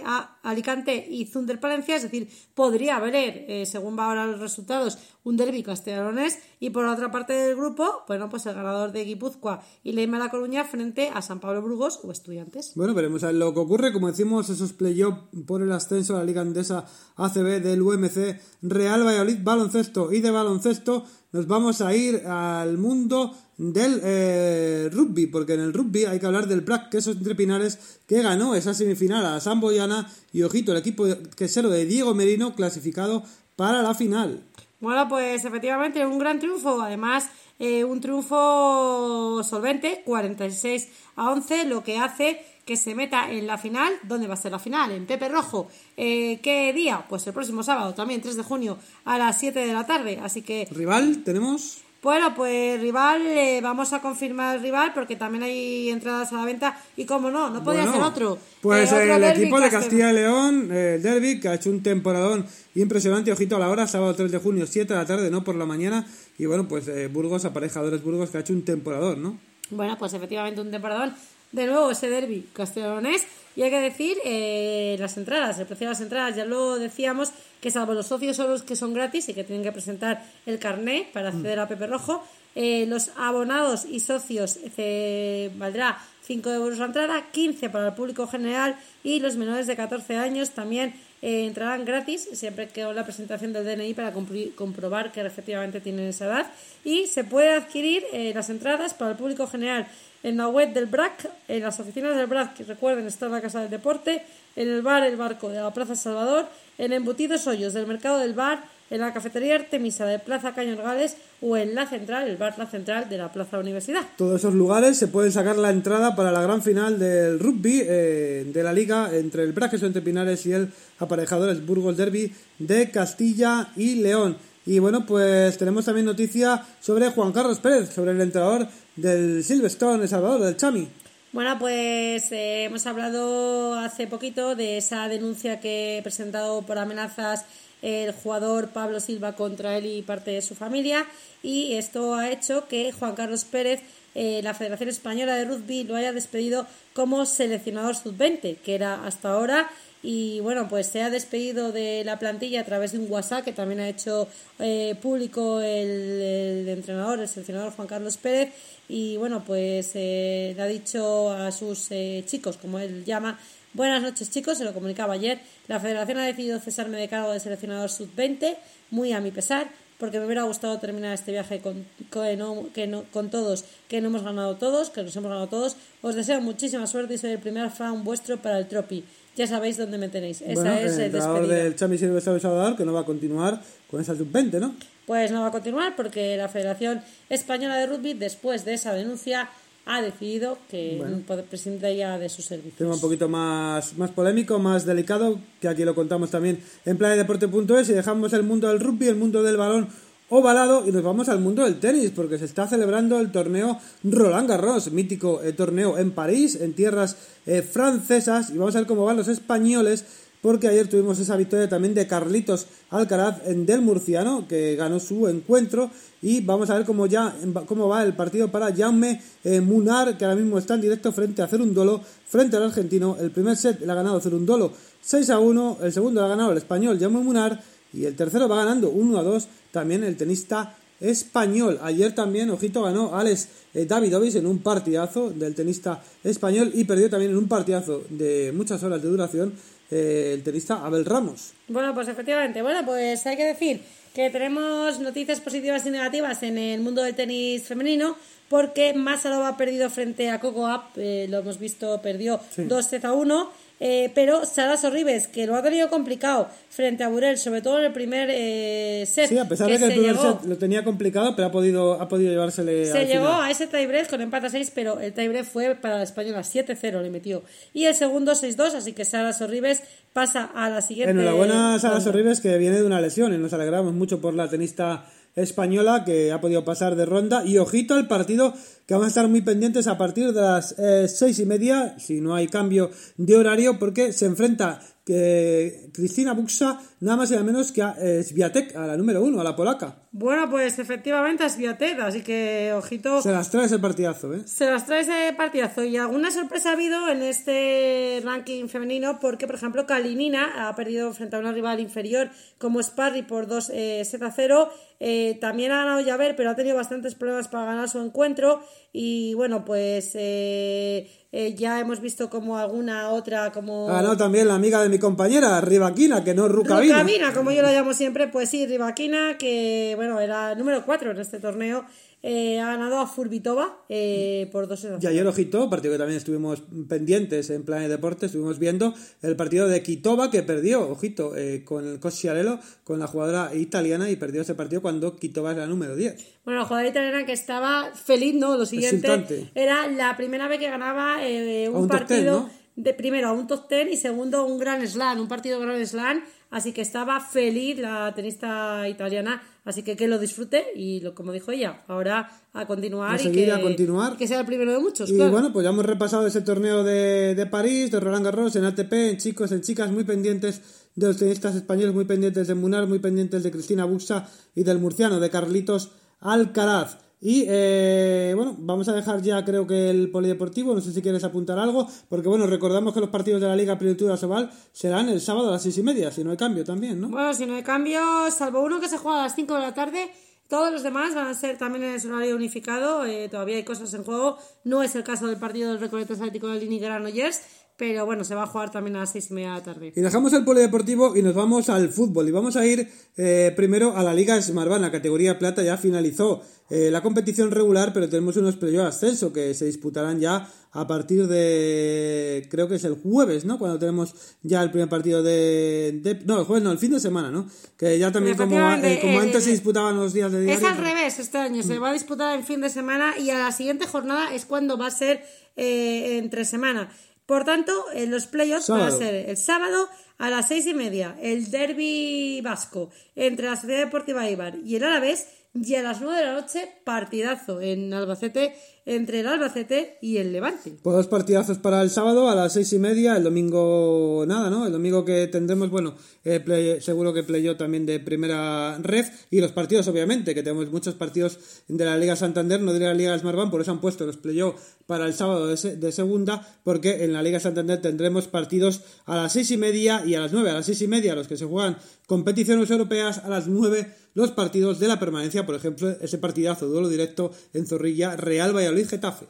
a- 0.05 0.39
Alicante 0.43 1.07
y 1.11 1.25
Zunder 1.25 1.59
Palencia, 1.59 1.97
es 1.97 2.03
decir, 2.03 2.29
podría 2.55 2.97
haber, 2.97 3.47
eh, 3.49 3.65
según 3.65 3.99
va 3.99 4.09
ahora 4.09 4.27
los 4.27 4.39
resultados, 4.39 4.99
un 5.25 5.39
derbi 5.39 5.63
castellonés 5.63 6.39
y 6.61 6.69
por 6.69 6.85
otra 6.85 7.11
parte 7.11 7.33
del 7.33 7.57
grupo, 7.57 8.05
bueno, 8.07 8.29
pues 8.29 8.45
el 8.45 8.55
ganador 8.55 8.93
de 8.93 9.05
Guipúzcoa 9.07 9.63
y 9.83 9.93
Leima 9.93 10.19
La 10.19 10.31
Coruña 10.31 10.65
frente 10.65 11.09
a 11.09 11.23
San 11.23 11.41
Pablo 11.41 11.63
Burgos 11.63 12.01
o 12.05 12.13
Estudiantes. 12.13 12.73
Bueno, 12.75 12.93
veremos 12.93 13.23
a 13.25 13.29
ver 13.29 13.37
lo 13.37 13.55
que 13.55 13.61
ocurre. 13.61 13.95
Como 13.95 14.09
decimos, 14.09 14.51
esos 14.51 14.75
playoffs 14.75 15.23
por 15.47 15.63
el 15.63 15.73
ascenso 15.73 16.17
a 16.17 16.19
la 16.19 16.25
Liga 16.25 16.43
Andesa 16.43 16.85
ACB 17.17 17.63
del 17.63 17.81
UMC 17.81 18.39
Real 18.61 19.03
Valladolid 19.07 19.39
Baloncesto 19.43 20.13
y 20.13 20.21
de 20.21 20.31
baloncesto 20.31 21.07
nos 21.33 21.47
vamos 21.49 21.81
a 21.81 21.95
ir 21.97 22.27
al 22.27 22.77
mundo 22.79 23.35
del 23.57 24.01
eh, 24.03 24.89
rugby, 24.93 25.27
porque 25.27 25.55
en 25.55 25.61
el 25.61 25.73
rugby 25.73 26.05
hay 26.05 26.19
que 26.19 26.27
hablar 26.27 26.49
del 26.49 26.63
Black 26.63 26.91
Quesos 26.91 27.17
entre 27.17 27.35
Pinares 27.35 28.01
que 28.07 28.23
ganó 28.23 28.55
esa 28.55 28.75
semifinal 28.75 29.25
a 29.27 29.41
Samboyana 29.41 30.11
y 30.33 30.43
ojito, 30.43 30.73
el 30.73 30.79
equipo 30.79 31.07
quesero 31.37 31.69
de 31.71 31.87
Diego 31.87 32.15
Merino 32.15 32.55
clasificado 32.55 33.25
para 33.57 33.83
la 33.83 33.95
final. 33.95 34.43
Bueno, 34.81 35.09
pues 35.09 35.45
efectivamente 35.45 36.05
un 36.05 36.19
gran 36.19 36.41
triunfo, 36.41 36.83
además 36.83 37.31
eh, 37.59 37.85
un 37.85 38.01
triunfo 38.01 39.43
solvente, 39.45 40.03
46 40.05 40.89
a 41.17 41.31
11, 41.31 41.67
lo 41.67 41.85
que 41.85 41.99
hace 41.99 42.45
que 42.65 42.77
se 42.77 42.95
meta 42.95 43.31
en 43.31 43.47
la 43.47 43.59
final. 43.59 43.93
¿Dónde 44.03 44.27
va 44.27 44.35
a 44.35 44.39
ser 44.39 44.53
la 44.53 44.59
final? 44.59 44.91
En 44.91 45.07
Pepe 45.07 45.29
Rojo. 45.29 45.69
Eh, 45.97 46.41
¿Qué 46.43 46.73
día? 46.73 47.05
Pues 47.09 47.27
el 47.27 47.33
próximo 47.33 47.63
sábado, 47.63 47.95
también 47.95 48.21
3 48.21 48.37
de 48.37 48.43
junio, 48.43 48.79
a 49.05 49.19
las 49.19 49.39
7 49.39 49.59
de 49.61 49.73
la 49.73 49.87
tarde. 49.87 50.19
Así 50.23 50.43
que 50.43 50.67
Rival, 50.71 51.23
tenemos 51.25 51.84
bueno, 52.05 52.35
pues 52.35 52.79
rival, 52.83 53.27
eh, 53.27 53.61
vamos 53.63 53.95
a 53.95 54.03
confirmar 54.03 54.61
rival 54.61 54.93
porque 54.95 55.17
también 55.17 55.43
hay 55.43 55.89
entradas 55.89 56.31
a 56.35 56.37
la 56.37 56.45
venta 56.45 56.79
y 56.99 57.07
como 57.07 57.31
no, 57.31 57.49
no 57.49 57.65
podía 57.65 57.81
Bueno, 57.81 57.95
ser 57.95 58.03
otro. 58.03 58.39
Pues 58.61 58.93
Eh, 58.93 58.95
otro 58.95 59.15
el 59.17 59.25
equipo 59.25 59.59
de 59.59 59.71
Castilla 59.71 60.11
y 60.11 60.15
León, 60.15 60.71
el 60.71 61.03
Derby, 61.03 61.41
que 61.41 61.49
ha 61.49 61.55
hecho 61.55 61.71
un 61.71 61.83
temporadón 61.83 62.45
impresionante, 62.75 63.33
ojito 63.33 63.57
a 63.57 63.59
la 63.59 63.71
hora, 63.71 63.87
sábado 63.87 64.15
3 64.15 64.31
de 64.31 64.37
junio, 64.39 64.67
7 64.67 64.93
de 64.93 64.99
la 65.01 65.07
tarde, 65.07 65.31
no 65.31 65.45
por 65.45 65.55
la 65.55 65.65
mañana. 65.65 66.07
Y 66.39 66.45
bueno, 66.45 66.69
pues 66.69 66.87
eh, 66.89 67.09
Burgos, 67.09 67.47
aparejadores 67.47 68.03
Burgos, 68.03 68.29
que 68.29 68.37
ha 68.37 68.41
hecho 68.41 68.53
un 68.53 68.67
temporadón, 68.67 69.23
¿no? 69.23 69.39
Bueno, 69.71 69.97
pues 69.99 70.13
efectivamente 70.13 70.61
un 70.61 70.71
temporadón. 70.71 71.15
De 71.53 71.67
nuevo 71.67 71.91
ese 71.91 72.11
derby 72.11 72.47
castellonés. 72.53 73.23
Y 73.57 73.63
hay 73.63 73.71
que 73.71 73.81
decir 73.81 74.17
eh, 74.25 74.97
las 74.99 75.17
entradas, 75.17 75.59
el 75.59 75.67
precio 75.67 75.87
de 75.87 75.93
las 75.93 76.01
entradas. 76.01 76.37
Ya 76.37 76.45
lo 76.45 76.77
decíamos 76.77 77.31
que 77.61 77.71
salvo 77.71 77.95
los 77.95 78.07
socios 78.07 78.37
son 78.37 78.51
los 78.51 78.63
que 78.63 78.77
son 78.77 78.95
gratis 78.95 79.29
y 79.29 79.35
que 79.35 79.45
tienen 79.45 79.65
que 79.65 79.73
presentar 79.73 80.25
el 80.47 80.59
carné 80.59 81.09
para 81.13 81.29
acceder 81.29 81.61
a 81.61 81.69
Pepe 81.69 81.87
Rojo. 81.87 82.23
eh, 82.57 82.87
los 82.87 83.11
abonados 83.17 83.85
y 83.85 84.01
socios 84.01 84.59
eh, 84.77 85.51
valdrá 85.57 85.99
5 86.27 86.51
euros 86.51 86.79
la 86.79 86.87
entrada, 86.87 87.23
15 87.33 87.71
para 87.71 87.89
el 87.89 87.95
público 87.95 88.27
general 88.27 88.77
y 89.03 89.21
los 89.21 89.37
menores 89.37 89.67
de 89.67 89.77
14 89.77 90.17
años 90.17 90.51
también 90.51 90.95
eh, 91.25 91.47
entrarán 91.47 91.87
gratis 91.87 92.29
siempre 92.35 92.69
que 92.69 92.85
con 92.85 92.95
la 92.95 93.03
presentación 93.03 93.55
del 93.55 93.65
DNI 93.65 93.95
para 93.95 94.13
comprobar 94.13 95.11
que 95.11 95.23
efectivamente 95.23 95.81
tienen 95.81 96.05
esa 96.09 96.27
edad. 96.27 96.47
Y 96.85 97.07
se 97.07 97.25
puede 97.25 97.55
adquirir 97.55 98.05
eh, 98.13 98.33
las 98.35 98.51
entradas 98.51 98.93
para 98.93 99.13
el 99.13 99.17
público 99.17 99.47
general 99.47 99.87
en 100.23 100.37
la 100.37 100.49
web 100.49 100.75
del 100.75 100.85
BRAC, 100.85 101.31
en 101.49 101.63
las 101.63 101.81
oficinas 101.81 102.15
del 102.15 102.27
BRAC, 102.27 102.53
que 102.53 102.65
recuerden 102.65 103.07
está 103.07 103.25
en 103.25 103.33
la 103.33 103.41
Casa 103.41 103.63
del 103.63 103.71
Deporte, 103.71 104.23
en 104.55 104.69
el 104.69 104.83
bar 104.83 105.03
El 105.03 105.17
Barco 105.17 105.49
de 105.49 105.63
la 105.63 105.73
Plaza 105.73 105.97
Salvador, 105.97 106.47
en 106.77 106.93
Embutidos 106.93 107.47
Hoyos 107.47 107.73
del 107.73 107.87
Mercado 107.87 108.19
del 108.19 108.35
Bar, 108.35 108.63
en 108.95 109.01
la 109.01 109.13
Cafetería 109.13 109.57
Artemisa 109.57 110.07
de 110.07 110.21
Plaza 110.21 110.55
Caño 110.55 110.77
Gales 110.77 111.17
o 111.43 111.57
en 111.57 111.75
la 111.75 111.85
Central, 111.87 112.29
el 112.29 112.37
bar 112.37 112.55
La 112.57 112.67
Central 112.67 113.09
de 113.09 113.19
la 113.19 113.33
Plaza 113.33 113.59
Universidad. 113.59 114.03
Todos 114.17 114.41
esos 114.41 114.55
lugares 114.55 114.97
se 114.97 115.09
pueden 115.09 115.33
sacar 115.33 115.57
la 115.57 115.71
entrada 115.71 116.15
para 116.15 116.31
la 116.31 116.41
gran 116.41 116.63
final 116.63 116.99
del 117.01 117.41
rugby 117.41 117.83
eh, 117.83 118.47
de 118.47 118.63
la 118.63 118.73
liga 118.73 119.11
entre 119.13 119.43
el 119.43 119.53
Braques 119.53 119.83
entre 119.83 120.01
Pinares 120.01 120.47
y 120.47 120.53
el 120.53 120.69
aparejadores 121.01 121.67
Burgos 121.67 121.97
Derby 121.97 122.33
de 122.61 122.91
Castilla 122.93 123.73
y 123.75 123.97
León. 123.97 124.37
Y 124.65 124.79
bueno, 124.79 125.05
pues 125.05 125.59
tenemos 125.59 125.85
también 125.85 126.07
noticia 126.07 126.65
sobre 126.81 127.11
Juan 127.11 127.33
Carlos 127.33 127.59
Pérez, 127.59 127.93
sobre 127.93 128.13
el 128.13 128.21
entrenador 128.21 128.69
del 128.95 129.43
Silverstone, 129.43 130.05
El 130.05 130.09
Salvador, 130.09 130.41
del 130.41 130.57
Chami. 130.57 130.89
Bueno, 131.33 131.59
pues 131.59 132.31
eh, 132.31 132.67
hemos 132.67 132.87
hablado 132.87 133.75
hace 133.75 134.07
poquito 134.07 134.55
de 134.55 134.79
esa 134.79 135.09
denuncia 135.09 135.59
que 135.59 135.99
he 135.99 136.03
presentado 136.03 136.63
por 136.63 136.79
amenazas 136.79 137.45
el 137.85 138.13
jugador 138.13 138.71
Pablo 138.71 138.99
Silva 138.99 139.37
contra 139.37 139.77
él 139.77 139.85
y 139.85 140.03
parte 140.03 140.31
de 140.31 140.43
su 140.43 140.55
familia 140.55 141.07
y 141.43 141.75
esto 141.75 142.15
ha 142.15 142.31
hecho 142.31 142.67
que 142.67 142.91
Juan 142.93 143.15
Carlos 143.15 143.45
Pérez, 143.45 143.83
eh, 144.15 144.41
la 144.43 144.55
Federación 144.55 144.89
Española 144.89 145.37
de 145.37 145.45
Rugby, 145.45 145.85
lo 145.85 145.95
haya 145.95 146.13
despedido 146.13 146.67
como 146.95 147.27
seleccionador 147.27 147.95
sub-20, 147.95 148.57
que 148.57 148.75
era 148.75 149.05
hasta 149.05 149.33
ahora 149.33 149.71
y 150.07 150.41
bueno, 150.41 150.69
pues 150.69 150.89
se 150.89 151.01
ha 151.01 151.09
despedido 151.09 151.73
de 151.73 152.05
la 152.05 152.19
plantilla 152.19 152.61
a 152.61 152.65
través 152.65 152.93
de 152.93 152.99
un 152.99 153.11
WhatsApp 153.11 153.43
que 153.43 153.55
también 153.55 153.81
ha 153.81 153.89
hecho 153.89 154.29
eh, 154.59 154.95
público 155.01 155.63
el, 155.63 156.69
entrenador, 156.69 157.21
el 157.21 157.27
seleccionador 157.27 157.73
Juan 157.73 157.89
Carlos 157.89 158.19
Pérez. 158.19 158.53
Y 158.87 159.17
bueno, 159.17 159.43
pues 159.47 159.93
eh, 159.95 160.53
le 160.55 160.63
ha 160.63 160.67
dicho 160.67 161.31
a 161.31 161.51
sus 161.51 161.87
eh, 161.91 162.23
chicos, 162.27 162.59
como 162.59 162.79
él 162.79 163.03
llama, 163.07 163.39
buenas 163.75 164.03
noches 164.03 164.31
chicos, 164.31 164.59
se 164.59 164.65
lo 164.65 164.73
comunicaba 164.73 165.15
ayer. 165.15 165.41
La 165.69 165.79
federación 165.81 166.19
ha 166.19 166.27
decidido 166.27 166.59
cesarme 166.61 166.97
de 166.99 167.09
cargo 167.09 167.33
de 167.33 167.41
seleccionador 167.41 167.91
sub-20, 167.91 168.57
muy 168.91 169.13
a 169.13 169.21
mi 169.21 169.31
pesar 169.31 169.69
porque 169.99 170.19
me 170.19 170.27
hubiera 170.27 170.43
gustado 170.43 170.79
terminar 170.81 171.15
este 171.15 171.31
viaje 171.31 171.61
con, 171.61 171.87
con, 172.11 172.37
no- 172.39 172.69
que 172.75 172.87
no- 172.87 173.05
con 173.13 173.31
todos, 173.31 173.65
que 173.89 174.01
no 174.01 174.09
hemos 174.09 174.23
ganado 174.25 174.57
todos, 174.57 174.91
que 174.91 175.03
nos 175.03 175.15
hemos 175.17 175.29
ganado 175.31 175.47
todos. 175.49 175.77
Os 176.03 176.15
deseo 176.17 176.41
muchísima 176.41 176.87
suerte 176.87 177.15
y 177.15 177.19
soy 177.19 177.31
el 177.31 177.39
primer 177.39 177.71
fan 177.71 178.03
vuestro 178.05 178.37
para 178.43 178.59
el 178.59 178.67
Tropi. 178.67 179.05
ya 179.37 179.47
sabéis 179.47 179.77
dónde 179.77 179.97
me 179.99 180.09
tenéis. 180.09 180.43
Esa 180.43 180.53
Bueno, 180.55 180.73
es 180.75 180.93
el 180.95 180.99
el 181.01 181.05
entrenador 181.07 181.47
del 181.47 181.77
Chami 181.77 181.97
Silvestre 181.99 182.35
El 182.35 182.41
Salvador 182.41 182.77
que 182.77 182.85
no 182.85 182.93
va 182.93 183.01
a 183.01 183.05
continuar 183.05 183.61
con 183.91 184.01
esa 184.01 184.15
sub-20, 184.17 184.59
¿no? 184.61 184.75
Pues 185.07 185.31
no 185.31 185.41
va 185.43 185.49
a 185.49 185.51
continuar 185.53 185.97
porque 185.97 186.37
la 186.37 186.49
Federación 186.49 187.03
Española 187.31 187.77
de 187.77 187.87
Rugby, 187.87 188.15
después 188.15 188.65
de 188.65 188.75
esa 188.75 188.93
denuncia, 188.95 189.49
ha 189.87 190.01
decidido 190.01 190.59
que 190.71 191.03
no 191.07 191.19
puede 191.19 191.43
prescindir 191.43 191.97
ya 191.97 192.19
de 192.19 192.29
sus 192.29 192.45
servicios. 192.47 192.77
Tema 192.77 192.95
un 192.95 193.01
poquito 193.01 193.29
más, 193.29 193.97
más 193.99 194.11
polémico, 194.11 194.59
más 194.59 194.87
delicado, 194.87 195.39
que 195.61 195.69
aquí 195.69 195.85
lo 195.85 195.95
contamos 195.95 196.31
también 196.31 196.61
en 196.85 196.97
planedeporte.es 196.97 197.91
y 197.91 197.93
dejamos 197.93 198.33
el 198.33 198.43
mundo 198.43 198.69
del 198.69 198.81
rugby, 198.81 199.09
el 199.09 199.17
mundo 199.17 199.43
del 199.43 199.57
balón 199.57 199.89
ovalado 200.31 200.89
y 200.89 200.91
nos 200.91 201.03
vamos 201.03 201.29
al 201.29 201.41
mundo 201.41 201.65
del 201.65 201.79
tenis 201.79 202.11
porque 202.11 202.39
se 202.39 202.47
está 202.47 202.67
celebrando 202.67 203.21
el 203.21 203.31
torneo 203.31 203.79
Roland 204.03 204.49
Garros, 204.49 204.91
mítico 204.91 205.43
eh, 205.43 205.53
torneo 205.53 205.99
en 205.99 206.13
París, 206.13 206.59
en 206.61 206.73
tierras 206.73 207.17
eh, 207.47 207.63
francesas 207.63 208.51
y 208.51 208.59
vamos 208.59 208.75
a 208.75 208.79
ver 208.79 208.89
cómo 208.89 209.05
van 209.05 209.19
los 209.19 209.29
españoles 209.29 210.05
porque 210.45 210.69
ayer 210.69 210.87
tuvimos 210.89 211.19
esa 211.19 211.39
victoria 211.39 211.71
también 211.71 211.95
de 211.95 212.07
Carlitos 212.07 212.67
Alcaraz 212.91 213.39
del 213.47 213.81
Murciano 213.81 214.47
que 214.47 214.77
ganó 214.77 215.01
su 215.01 215.27
encuentro 215.27 215.91
y 216.21 216.43
vamos 216.43 216.69
a 216.69 216.75
ver 216.77 216.85
cómo 216.85 217.07
ya 217.07 217.35
cómo 217.65 217.89
va 217.89 218.03
el 218.03 218.15
partido 218.15 218.53
para 218.53 218.71
Jaume 218.71 219.23
eh, 219.43 219.63
Munar 219.63 220.19
que 220.19 220.27
ahora 220.27 220.37
mismo 220.37 220.59
está 220.59 220.75
en 220.75 220.83
directo 220.83 221.13
frente 221.13 221.41
a 221.41 221.49
Cerundolo 221.49 222.03
frente 222.27 222.59
al 222.59 222.65
argentino 222.65 223.17
el 223.19 223.31
primer 223.31 223.57
set 223.57 223.81
le 223.81 223.91
ha 223.91 223.95
ganado 223.95 224.21
Cerundolo 224.21 224.71
6 225.01 225.31
a 225.31 225.39
1 225.39 225.79
el 225.81 225.93
segundo 225.95 226.21
lo 226.21 226.27
ha 226.27 226.29
ganado 226.29 226.53
el 226.53 226.59
español 226.59 226.99
Jaume 227.01 227.21
Munar 227.21 227.63
y 227.95 228.05
el 228.05 228.15
tercero 228.15 228.47
va 228.47 228.57
ganando 228.57 228.91
1 228.91 229.19
a 229.19 229.23
2 229.23 229.49
también 229.73 230.05
el 230.05 230.19
tenista 230.19 230.77
español. 231.01 231.79
Ayer 231.83 232.15
también, 232.15 232.51
ojito, 232.51 232.83
ganó 232.83 233.17
Alex 233.17 233.49
eh, 233.75 233.85
Davidovich 233.85 234.37
en 234.37 234.47
un 234.47 234.61
partidazo 234.61 235.31
del 235.31 235.55
tenista 235.55 236.03
español 236.23 236.71
y 236.75 236.85
perdió 236.85 237.11
también 237.11 237.33
en 237.33 237.37
un 237.37 237.49
partidazo 237.49 238.03
de 238.09 238.53
muchas 238.55 238.83
horas 238.83 239.03
de 239.03 239.09
duración 239.09 239.53
eh, 239.91 240.33
el 240.35 240.43
tenista 240.43 240.85
Abel 240.85 241.05
Ramos. 241.05 241.53
Bueno, 241.69 241.95
pues 241.95 242.09
efectivamente. 242.09 242.63
Bueno, 242.63 242.85
pues 242.85 243.27
hay 243.27 243.37
que 243.37 243.45
decir 243.45 243.81
que 244.15 244.31
tenemos 244.31 245.01
noticias 245.01 245.41
positivas 245.41 245.85
y 245.87 245.91
negativas 245.91 246.43
en 246.43 246.59
el 246.59 246.81
mundo 246.81 247.03
del 247.03 247.15
tenis 247.15 247.63
femenino 247.65 248.17
porque 248.49 248.95
Masalova 248.95 249.49
ha 249.49 249.57
perdido 249.57 249.91
frente 249.91 250.31
a 250.31 250.39
Coco 250.39 250.67
Up, 250.73 250.83
eh, 250.97 251.27
lo 251.29 251.39
hemos 251.39 251.59
visto, 251.59 252.01
perdió 252.03 252.41
Sí. 252.55 252.65
2 252.65 252.93
a 253.05 253.13
1. 253.13 253.51
Eh, 253.87 254.11
pero 254.15 254.47
Sara 254.47 254.79
Sorribes, 254.79 255.29
que 255.29 255.47
lo 255.47 255.55
ha 255.57 255.63
tenido 255.63 255.91
complicado 255.91 256.49
frente 256.71 257.05
a 257.05 257.09
Burel, 257.09 257.37
sobre 257.37 257.61
todo 257.61 257.79
en 257.81 257.85
el 257.85 257.93
primer 257.93 258.31
eh, 258.33 259.05
set, 259.07 259.29
Sí, 259.29 259.37
a 259.37 259.47
pesar 259.47 259.71
de 259.71 259.79
que 259.79 259.85
el 259.85 259.93
primer 259.93 260.17
set 260.17 260.43
lo 260.47 260.57
tenía 260.57 260.83
complicado, 260.85 261.37
pero 261.37 261.49
ha 261.49 261.53
podido, 261.53 262.01
ha 262.01 262.09
podido 262.09 262.31
llevársele 262.31 262.87
Se 262.87 262.97
al 262.99 263.07
final. 263.07 263.43
a 263.43 263.51
ese 263.51 263.67
tiebreak 263.67 264.09
con 264.09 264.23
empate 264.23 264.47
a 264.47 264.51
6, 264.51 264.73
pero 264.75 265.01
el 265.01 265.13
tiebreak 265.13 265.45
fue 265.45 265.75
para 265.75 265.99
la 265.99 266.03
española 266.03 266.41
7-0, 266.41 267.03
le 267.03 267.11
metió. 267.11 267.43
Y 267.75 267.85
el 267.85 267.95
segundo 267.95 268.33
6-2, 268.33 268.75
así 268.75 268.95
que 268.95 269.05
Sara 269.05 269.35
Sorribes 269.35 269.83
pasa 270.15 270.51
a 270.55 270.71
la 270.71 270.81
siguiente. 270.81 271.11
Enhorabuena 271.11 271.75
a 271.75 271.79
Sara. 271.79 272.01
Sorribes 272.01 272.41
que 272.41 272.57
viene 272.57 272.77
de 272.77 272.85
una 272.85 273.03
lesión 273.03 273.35
y 273.35 273.37
nos 273.37 273.53
alegramos 273.53 273.93
mucho 273.93 274.23
por 274.23 274.33
la 274.33 274.49
tenista 274.49 275.05
española 275.37 276.05
que 276.05 276.33
ha 276.33 276.41
podido 276.41 276.65
pasar 276.65 276.97
de 276.97 277.07
ronda. 277.07 277.45
Y 277.45 277.59
ojito 277.59 277.95
al 277.95 278.09
partido 278.09 278.55
que 278.87 278.95
vamos 278.95 279.07
a 279.07 279.09
estar 279.09 279.29
muy 279.29 279.43
pendientes 279.43 279.87
a 279.87 279.99
partir 279.99 280.33
de 280.33 280.41
las 280.41 280.75
eh, 280.79 281.09
seis 281.09 281.39
y 281.39 281.47
media 281.47 281.99
si 281.99 282.21
no 282.21 282.35
hay 282.35 282.49
cambio 282.49 282.91
de 283.17 283.37
horario 283.37 283.79
porque 283.79 284.13
se 284.13 284.27
enfrenta 284.27 284.81
que 285.05 285.91
Cristina 285.93 286.33
Buxa 286.33 286.81
nada 287.01 287.19
más 287.19 287.31
y 287.31 287.35
nada 287.35 287.45
menos 287.45 287.71
que 287.73 287.83
a 287.83 287.95
eh, 288.01 288.23
Swiatek, 288.23 288.75
a 288.75 288.87
la 288.87 288.97
número 288.97 289.23
uno, 289.23 289.41
a 289.41 289.45
la 289.45 289.55
polaca. 289.55 289.97
Bueno, 290.13 290.49
pues 290.49 290.79
efectivamente 290.79 291.45
es 291.45 291.57
Viatet, 291.59 291.99
así 292.01 292.23
que 292.23 292.73
ojito. 292.73 293.21
Se 293.21 293.33
las 293.33 293.51
trae 293.51 293.67
ese 293.67 293.79
partidazo, 293.79 294.33
¿eh? 294.33 294.43
Se 294.47 294.65
las 294.65 294.87
trae 294.87 295.01
ese 295.01 295.35
partidazo. 295.37 295.85
Y 295.85 295.97
alguna 295.97 296.31
sorpresa 296.31 296.71
ha 296.71 296.73
habido 296.73 297.09
en 297.09 297.23
este 297.23 298.23
ranking 298.25 298.69
femenino, 298.69 299.19
porque, 299.21 299.47
por 299.47 299.57
ejemplo, 299.57 299.87
Kalinina 299.87 300.69
ha 300.69 300.75
perdido 300.75 301.13
frente 301.13 301.37
a 301.37 301.41
una 301.41 301.53
rival 301.53 301.81
inferior 301.81 302.31
como 302.59 302.81
Sparry 302.81 303.23
por 303.23 303.47
2 303.47 303.71
eh, 303.75 304.03
7 304.05 304.25
a 304.25 304.31
0. 304.31 304.71
Eh, 305.01 305.37
también 305.41 305.73
ha 305.73 305.85
ganado 305.85 306.05
Javer, 306.05 306.37
pero 306.37 306.51
ha 306.51 306.55
tenido 306.55 306.77
bastantes 306.77 307.15
problemas 307.15 307.49
para 307.49 307.67
ganar 307.67 307.89
su 307.91 307.99
encuentro. 307.99 308.63
Y 308.97 309.35
bueno, 309.35 309.65
pues 309.65 310.13
eh, 310.15 311.11
eh, 311.33 311.55
ya 311.57 311.81
hemos 311.81 312.01
visto 312.01 312.31
como 312.31 312.57
alguna 312.59 313.11
otra, 313.11 313.51
como. 313.51 313.91
Ha 313.91 313.95
ganado 313.95 314.17
también 314.17 314.47
la 314.47 314.55
amiga 314.55 314.81
de 314.81 314.89
mi 314.89 315.01
compañera, 315.01 315.61
Rivaquina, 315.61 316.23
que 316.23 316.33
no 316.33 316.47
es 316.47 316.53
Rucavina. 316.53 317.01
Rukavina, 317.03 317.35
como 317.35 317.51
yo 317.51 317.61
la 317.63 317.73
llamo 317.73 317.93
siempre, 317.93 318.29
pues 318.29 318.51
sí, 318.51 318.69
Rivaquina, 318.69 319.37
que 319.37 319.95
bueno, 319.97 320.21
era 320.21 320.55
número 320.55 320.85
4 320.85 321.11
en 321.11 321.19
este 321.19 321.41
torneo, 321.41 321.85
eh, 322.27 322.59
ha 322.59 322.69
ganado 322.69 323.01
a 323.01 323.07
Furbitova 323.07 323.85
eh, 323.87 324.49
por 324.51 324.67
2 324.67 324.87
Y 325.03 325.07
ayer, 325.07 325.27
ojito, 325.27 325.69
partido 325.69 325.93
que 325.93 325.99
también 325.99 326.17
estuvimos 326.17 326.63
pendientes 326.89 327.51
en 327.51 327.65
Planet 327.65 327.91
Deportes, 327.91 328.29
estuvimos 328.29 328.59
viendo 328.59 328.95
el 329.21 329.37
partido 329.37 329.69
de 329.69 329.83
Kitova 329.83 330.31
que 330.31 330.43
perdió, 330.43 330.89
ojito, 330.89 331.37
eh, 331.37 331.65
con 331.67 331.87
el 331.87 332.01
Cosciarello, 332.01 332.61
con 332.83 332.99
la 332.99 333.09
jugadora 333.09 333.55
italiana 333.55 334.09
y 334.09 334.17
perdió 334.17 334.41
ese 334.41 334.55
partido 334.55 334.81
cuando 334.81 335.17
Kitova 335.17 335.53
era 335.53 335.67
número 335.67 335.97
10. 335.97 336.39
Bueno, 336.47 336.61
la 336.61 336.67
jugadora 336.67 336.89
italiana 336.89 337.27
que 337.27 337.35
estaba 337.35 337.91
feliz, 337.95 338.35
¿no? 338.35 338.57
Lo 338.57 338.65
siguiente 338.65 339.51
era 339.55 339.87
la 339.89 340.17
primera 340.17 340.49
vez 340.49 340.59
que 340.59 340.71
ganaba 340.71 341.19
eh, 341.29 341.69
un, 341.69 341.83
un 341.83 341.89
partido, 341.89 342.17
ten, 342.17 342.47
¿no? 342.47 342.51
de 342.77 342.95
primero 342.95 343.29
a 343.29 343.33
un 343.33 343.47
top 343.47 343.69
ten 343.69 343.89
y 343.91 343.99
segundo 343.99 344.47
un 344.47 344.59
Grand 344.59 344.83
Slam, 344.87 345.21
un 345.21 345.29
partido 345.29 345.61
Grand 345.61 345.85
Slam, 345.85 346.25
así 346.55 346.73
que 346.73 346.83
estaba 346.83 347.19
feliz 347.21 347.81
la 347.81 348.15
tenista 348.15 348.89
italiana, 348.89 349.43
así 349.65 349.83
que 349.83 349.97
que 349.97 350.07
lo 350.07 350.21
disfrute 350.21 350.63
y 350.77 351.01
lo 351.01 351.13
como 351.13 351.33
dijo 351.33 351.51
ella, 351.51 351.83
ahora 351.89 352.31
a 352.53 352.65
continuar 352.65 353.15
A 353.15 353.17
y 353.17 353.25
seguir, 353.25 353.47
que, 353.47 353.53
a 353.53 353.61
continuar. 353.61 354.17
que 354.17 354.29
sea 354.29 354.39
el 354.39 354.47
primero 354.47 354.71
de 354.71 354.79
muchos, 354.79 355.11
Y 355.11 355.17
claro. 355.17 355.33
bueno, 355.33 355.53
pues 355.53 355.65
ya 355.65 355.71
hemos 355.71 355.85
repasado 355.85 356.25
ese 356.29 356.43
torneo 356.43 356.85
de, 356.85 357.35
de 357.35 357.47
París, 357.47 357.91
de 357.91 357.99
Roland 357.99 358.25
Garros, 358.25 358.55
en 358.55 358.65
ATP, 358.65 358.93
en 358.93 359.17
chicos, 359.17 359.51
en 359.51 359.63
chicas, 359.63 359.91
muy 359.91 360.05
pendientes 360.05 360.61
de 360.95 361.09
los 361.09 361.17
tenistas 361.17 361.57
españoles, 361.57 361.93
muy 361.93 362.05
pendientes 362.05 362.47
de 362.47 362.55
Munar, 362.55 362.87
muy 362.87 363.01
pendientes 363.01 363.43
de 363.43 363.51
Cristina 363.51 363.85
Buxa 363.85 364.29
y 364.55 364.63
del 364.63 364.79
murciano, 364.79 365.19
de 365.19 365.31
Carlitos 365.31 365.91
Alcaraz. 366.21 366.99
Y 367.25 367.47
eh, 367.49 368.35
bueno, 368.37 368.55
vamos 368.59 368.87
a 368.87 368.93
dejar 368.93 369.23
ya 369.23 369.43
creo 369.47 369.67
que 369.67 369.89
el 369.89 370.11
polideportivo, 370.11 370.75
no 370.75 370.83
sé 370.83 370.93
si 370.93 371.01
quieres 371.01 371.25
apuntar 371.25 371.59
algo, 371.59 371.89
porque 372.11 372.29
bueno, 372.29 372.47
recordamos 372.47 372.93
que 372.93 373.01
los 373.01 373.09
partidos 373.09 373.41
de 373.41 373.49
la 373.49 373.57
Liga 373.57 373.79
Prioritura 373.79 374.19
Sobal 374.19 374.51
serán 374.75 375.09
el 375.09 375.23
sábado 375.23 375.49
a 375.49 375.53
las 375.53 375.63
seis 375.63 375.79
y 375.79 375.83
media, 375.83 376.11
si 376.11 376.23
no 376.23 376.33
hay 376.33 376.37
cambio 376.37 376.65
también, 376.65 377.01
¿no? 377.01 377.09
Bueno, 377.09 377.33
si 377.33 377.47
no 377.47 377.55
hay 377.55 377.63
cambio, 377.63 377.99
salvo 378.31 378.61
uno 378.61 378.79
que 378.79 378.91
se 378.91 378.99
juega 378.99 379.21
a 379.21 379.23
las 379.23 379.35
5 379.35 379.55
de 379.55 379.61
la 379.61 379.73
tarde, 379.73 380.11
todos 380.49 380.71
los 380.71 380.83
demás 380.83 381.15
van 381.15 381.29
a 381.29 381.33
ser 381.33 381.57
también 381.57 381.85
en 381.85 381.95
ese 381.95 382.09
horario 382.09 382.37
unificado. 382.37 383.07
eh, 383.07 383.31
todavía 383.31 383.57
hay 383.57 383.65
cosas 383.65 383.95
en 383.95 384.05
juego. 384.05 384.37
No 384.65 384.83
es 384.83 384.95
el 384.95 385.03
caso 385.03 385.27
del 385.27 385.39
partido 385.39 385.71
del 385.71 385.81
Recoletos 385.81 386.19
Atlético 386.19 386.49
de 386.49 386.61
Lini 386.61 386.79
Granollers, 386.79 387.41
pero 387.77 388.07
bueno, 388.07 388.23
se 388.25 388.35
va 388.35 388.45
a 388.45 388.47
jugar 388.47 388.71
también 388.71 388.95
a 388.97 389.01
las 389.01 389.11
6 389.13 389.31
y 389.31 389.35
media 389.35 389.51
de 389.51 389.55
la 389.57 389.63
tarde. 389.65 389.93
Y 389.97 390.01
dejamos 390.01 390.33
el 390.33 390.45
polideportivo 390.45 391.17
y 391.17 391.23
nos 391.23 391.35
vamos 391.35 391.69
al 391.69 391.89
fútbol. 391.89 392.29
Y 392.29 392.31
vamos 392.31 392.55
a 392.57 392.65
ir 392.65 392.89
eh, 393.17 393.53
primero 393.57 393.97
a 393.97 394.03
la 394.03 394.15
Liga 394.15 394.41
Smartbank, 394.41 394.81
la 394.81 394.93
categoría 394.93 395.39
plata 395.39 395.63
ya 395.63 395.77
finalizó 395.77 396.41
eh, 396.71 396.91
la 396.91 397.03
competición 397.03 397.51
regular, 397.51 397.93
pero 397.93 398.09
tenemos 398.09 398.37
unos 398.37 398.57
playoffs 398.57 398.97
ascenso 398.97 399.33
que 399.33 399.53
se 399.55 399.65
disputarán 399.67 400.21
ya 400.21 400.49
a 400.77 400.87
partir 400.87 401.27
de, 401.29 402.47
creo 402.51 402.69
que 402.69 402.77
es 402.77 402.85
el 402.85 402.95
jueves, 402.95 403.45
¿no? 403.45 403.59
Cuando 403.59 403.79
tenemos 403.79 404.15
ya 404.43 404.63
el 404.63 404.71
primer 404.71 404.89
partido 404.89 405.23
de... 405.23 406.01
de- 406.03 406.21
no, 406.25 406.39
el 406.41 406.45
jueves 406.47 406.65
no, 406.65 406.73
el 406.73 406.79
fin 406.79 406.91
de 406.93 407.01
semana, 407.01 407.31
¿no? 407.31 407.49
Que 407.77 407.99
ya 407.99 408.11
también 408.13 408.37
como, 408.37 408.57
eh, 408.57 408.99
como 409.01 409.21
antes 409.21 409.45
se 409.45 409.51
disputaban 409.51 409.97
los 409.97 410.13
días 410.13 410.33
de 410.33 410.39
Es 410.41 410.61
diario. 410.61 410.69
al 410.69 410.77
revés 410.79 411.19
este 411.19 411.39
año, 411.39 411.63
se 411.63 411.79
va 411.79 411.91
a 411.91 411.93
disputar 411.93 412.37
en 412.39 412.45
fin 412.45 412.61
de 412.61 412.71
semana 412.71 413.19
y 413.19 413.31
a 413.31 413.39
la 413.39 413.53
siguiente 413.53 413.87
jornada 413.87 414.35
es 414.35 414.47
cuando 414.47 414.77
va 414.79 414.87
a 414.87 414.91
ser 414.91 415.23
eh, 415.57 416.19
entre 416.19 416.45
semana. 416.45 416.91
Por 417.27 417.45
tanto, 417.45 417.73
eh, 417.93 418.07
los 418.07 418.27
playoffs 418.27 418.69
van 418.69 418.83
a 418.83 418.91
ser 418.91 419.15
el 419.15 419.37
sábado 419.37 419.89
a 420.19 420.29
las 420.31 420.49
seis 420.49 420.67
y 420.67 420.75
media, 420.75 421.17
el 421.21 421.51
derby 421.51 422.41
vasco 422.43 422.91
entre 423.17 423.47
la 423.47 423.57
Sociedad 423.57 423.85
Deportiva 423.85 424.29
Ibar 424.29 424.57
y 424.65 424.77
el 424.77 424.85
Alavés, 424.85 425.27
y 425.55 425.75
a 425.77 425.83
las 425.83 426.01
nueve 426.01 426.19
de 426.19 426.27
la 426.27 426.41
noche, 426.41 426.69
partidazo 426.85 427.61
en 427.61 427.93
Albacete 427.95 428.55
entre 428.87 429.21
el 429.21 429.27
Albacete 429.29 429.99
y 430.03 430.19
el 430.19 430.33
Levante. 430.33 430.75
Pues 430.83 430.97
dos 430.97 431.07
partidazos 431.07 431.59
para 431.59 431.81
el 431.81 431.91
sábado 431.91 432.29
a 432.29 432.35
las 432.35 432.53
seis 432.53 432.73
y 432.73 432.79
media, 432.79 433.17
el 433.17 433.25
domingo 433.25 434.25
nada, 434.27 434.51
¿no? 434.51 434.67
El 434.67 434.73
domingo 434.73 435.05
que 435.05 435.27
tendremos, 435.29 435.71
bueno, 435.71 435.95
eh, 436.25 436.79
seguro 436.83 437.15
que 437.15 437.23
playo 437.23 437.57
también 437.57 437.87
de 437.87 438.01
primera 438.01 438.77
ref 438.79 439.27
y 439.31 439.41
los 439.41 439.53
partidos, 439.53 439.89
obviamente, 439.89 440.35
que 440.35 440.43
tenemos 440.43 440.71
muchos 440.71 440.95
partidos 440.95 441.39
de 441.69 441.85
la 441.85 441.97
Liga 441.97 442.17
Santander, 442.17 442.61
no 442.61 442.73
de 442.73 442.81
la 442.81 442.93
Liga 442.93 443.19
Smartbank, 443.19 443.51
por 443.51 443.61
eso 443.63 443.71
han 443.71 443.81
puesto 443.81 444.05
los 444.05 444.17
playo 444.19 444.55
para 444.87 445.07
el 445.07 445.15
sábado 445.15 445.47
de 445.47 445.93
segunda, 445.93 446.47
porque 446.63 447.05
en 447.05 447.13
la 447.13 447.23
Liga 447.23 447.41
Santander 447.41 447.81
tendremos 447.81 448.29
partidos 448.29 448.83
a 449.07 449.17
las 449.17 449.33
seis 449.33 449.51
y 449.51 449.57
media 449.57 450.03
y 450.05 450.15
a 450.15 450.21
las 450.21 450.33
nueve, 450.33 450.51
a 450.51 450.55
las 450.55 450.67
seis 450.67 450.83
y 450.83 450.89
media 450.89 451.15
los 451.15 451.29
que 451.29 451.39
se 451.39 451.47
juegan 451.47 451.79
competiciones 452.07 452.71
europeas, 452.71 453.19
a 453.19 453.29
las 453.29 453.47
nueve 453.47 453.95
los 454.15 454.31
partidos 454.31 454.81
de 454.81 454.89
la 454.89 454.99
permanencia, 454.99 455.45
por 455.45 455.55
ejemplo, 455.55 455.91
ese 456.01 456.19
partidazo, 456.19 456.67
duelo 456.67 456.89
directo 456.89 457.33
en 457.53 457.67
Zorrilla, 457.67 458.17
Real 458.17 458.57
Valladolid, 458.57 458.89
Getafe. 458.89 459.27